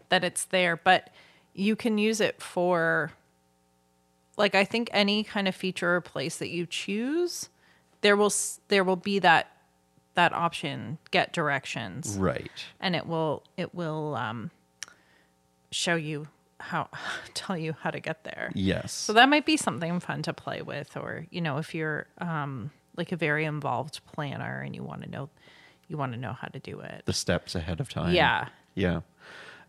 [0.09, 1.11] that it's there, but
[1.53, 3.11] you can use it for
[4.43, 7.49] like I think any kind of feature or place that you choose,
[8.03, 8.33] there will
[8.69, 9.49] there will be that
[10.15, 12.51] that option get directions Right.
[12.81, 14.51] and it will it will um
[15.71, 16.29] show you
[16.61, 16.89] how
[17.35, 18.51] tell you how to get there.
[18.55, 18.93] Yes.
[18.93, 22.71] So that might be something fun to play with, or you know, if you're um,
[22.97, 25.29] like a very involved planner and you want to know,
[25.89, 27.03] you want to know how to do it.
[27.07, 28.15] the steps ahead of time.
[28.15, 28.49] Yeah.
[28.75, 29.01] Yeah.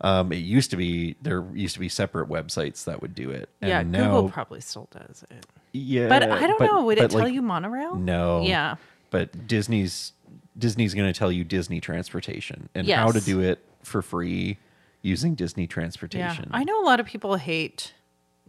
[0.00, 3.48] Um, it used to be there used to be separate websites that would do it.
[3.60, 6.84] And yeah, now, Google probably still does it, yeah, but I don't but- know.
[6.84, 7.96] Would it tell like, you monorail?
[7.96, 8.42] No.
[8.42, 8.76] Yeah.
[9.10, 10.12] But Disney's
[10.58, 14.58] Disney's going to tell you Disney transportation and how to do it for free
[15.02, 16.48] using Disney transportation.
[16.50, 16.56] Yeah.
[16.56, 17.92] I know a lot of people hate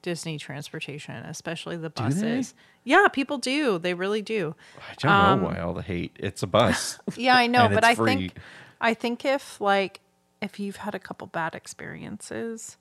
[0.01, 2.53] Disney transportation, especially the buses.
[2.83, 3.79] Yeah, people do.
[3.79, 4.55] They really do.
[4.77, 6.15] I don't know why all the hate.
[6.19, 6.99] It's a bus.
[7.17, 8.15] Yeah, I know, but I free.
[8.15, 8.33] think
[8.79, 10.01] I think if like
[10.45, 12.77] if you've had a couple bad experiences,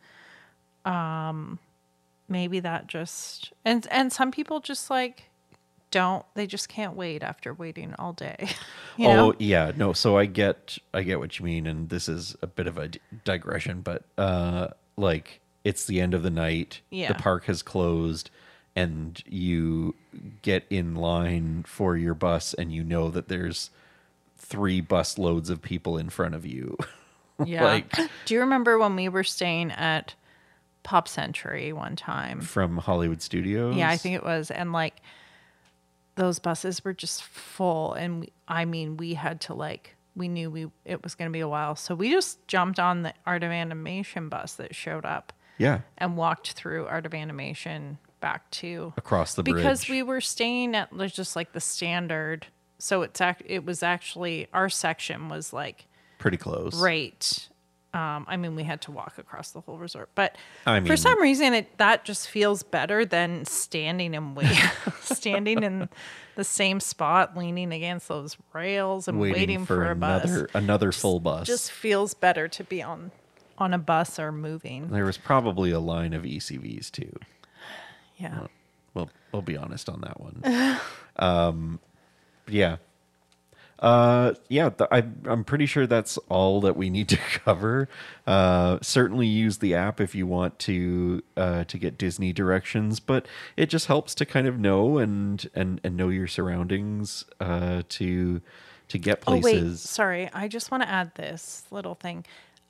[0.85, 1.59] um
[2.29, 5.31] maybe that just and and some people just like
[5.91, 8.49] don't they just can't wait after waiting all day.
[8.97, 9.35] You oh know?
[9.41, 9.93] yeah, no.
[9.93, 12.91] So I get I get what you mean, and this is a bit of a
[13.25, 16.81] digression, but uh, like it's the end of the night.
[16.91, 17.09] Yeah.
[17.09, 18.31] The park has closed,
[18.77, 19.97] and you
[20.43, 23.71] get in line for your bus, and you know that there's
[24.39, 26.77] three bus loads of people in front of you.
[27.45, 27.65] Yeah.
[27.65, 27.93] like-
[28.27, 30.15] Do you remember when we were staying at
[30.83, 32.41] Pop Century one time?
[32.41, 33.75] from Hollywood Studios.
[33.77, 34.51] Yeah, I think it was.
[34.51, 35.01] And like
[36.17, 37.95] those buses were just full.
[37.95, 41.33] And we, I mean, we had to like, we knew we it was going to
[41.33, 41.75] be a while.
[41.75, 46.17] So we just jumped on the Art of Animation bus that showed up Yeah, and
[46.17, 49.57] walked through Art of Animation back to across the bridge.
[49.57, 52.47] because we were staying at like, just like the standard.
[52.79, 55.87] So it's act, it was actually our section was like
[56.25, 56.75] pretty close.
[56.81, 57.49] right.
[57.93, 61.21] Um, I mean, we had to walk across the whole resort, but I for some
[61.21, 64.49] reason, it that just feels better than standing and wait,
[65.01, 65.89] standing in
[66.35, 70.63] the same spot, leaning against those rails and Waiting, waiting, for, a another bus.
[70.63, 71.47] another full bus.
[71.47, 73.13] Just feels better to be on
[73.59, 74.89] on a bus or moving.
[74.89, 77.13] there was probably a line of ECVs too.
[78.17, 78.47] Yeah,
[78.95, 80.43] Well, we'll be honest on that one.
[81.17, 81.79] um,
[82.49, 82.77] yeah.
[83.81, 87.89] Uh, yeah, th- I, I'm pretty sure that's all that we need to cover.
[88.27, 93.27] Uh, certainly use the app if you want to uh, to get Disney directions, but
[93.57, 98.41] it just helps to kind of know and and, and know your surroundings uh, to
[98.89, 99.81] to get Oh wait, places.
[99.83, 100.31] sorry.
[100.33, 102.25] I just want to add this little thing.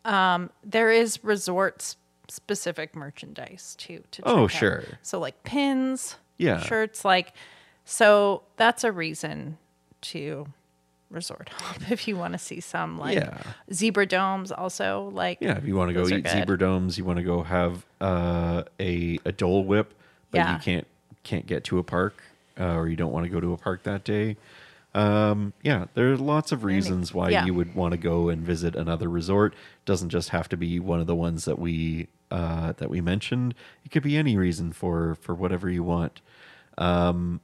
[0.05, 1.97] Um, there is resort
[2.29, 4.03] specific merchandise too.
[4.13, 4.51] To Oh, out.
[4.51, 4.85] sure.
[5.03, 6.61] So like pins, Yeah.
[6.61, 7.35] shirts, like
[7.85, 9.59] so that's a reason
[10.03, 10.47] to
[11.15, 13.39] resort hop if you want to see some like Yeah.
[13.73, 14.53] zebra domes.
[14.53, 17.43] Also, like Yeah, if you want to go eat zebra domes, you want to go
[17.43, 19.95] have uh, a a Dole Whip,
[20.31, 20.55] but Yeah.
[20.55, 20.87] you can't
[21.23, 22.23] can't get to a park,
[22.61, 24.37] uh, or you don't want to go to a park that day.
[24.95, 27.45] Um, yeah, there are lots of reasons why yeah.
[27.45, 29.53] you would want to go and visit another resort.
[29.55, 33.01] it Doesn't just have to be one of the ones that we uh, that we
[33.01, 33.55] mentioned.
[33.85, 36.21] It could be any reason for for whatever you want.
[36.79, 37.41] Um,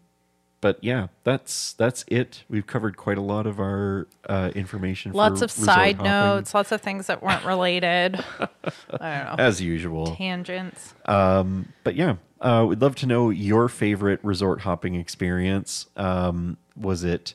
[0.61, 2.45] but yeah, that's that's it.
[2.49, 5.13] We've covered quite a lot of our uh, information.
[5.13, 8.23] lots of side hopping, notes, lots of things that weren't related.
[9.01, 9.45] I don't know.
[9.45, 10.15] as usual.
[10.17, 10.95] Tangents.
[11.05, 15.87] but yeah, uh, we'd love to know your favorite resort hopping experience.
[15.97, 17.35] Um, was it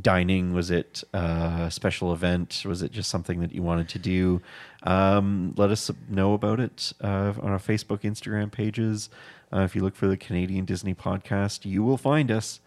[0.00, 0.52] dining?
[0.52, 2.62] Was it uh, a special event?
[2.64, 4.40] Was it just something that you wanted to do?
[4.82, 9.10] Um, let us know about it uh, on our Facebook, Instagram pages.
[9.52, 12.60] Uh, if you look for the Canadian Disney podcast, you will find us.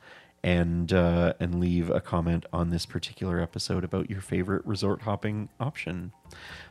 [0.45, 5.47] And uh, and leave a comment on this particular episode about your favorite resort hopping
[5.57, 6.11] option.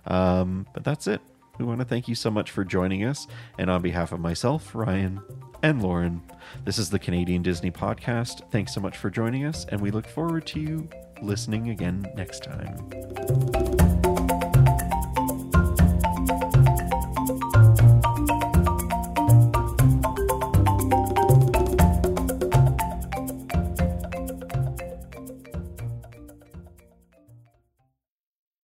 [0.07, 1.23] Um, but that's it.
[1.59, 3.27] We want to thank you so much for joining us.
[3.57, 5.23] And on behalf of myself, Ryan,
[5.63, 6.23] and Lauren,
[6.67, 8.51] this is the Canadian Disney Podcast.
[8.51, 10.89] Thanks so much for joining us, and we look forward to you
[11.23, 13.62] listening again next time.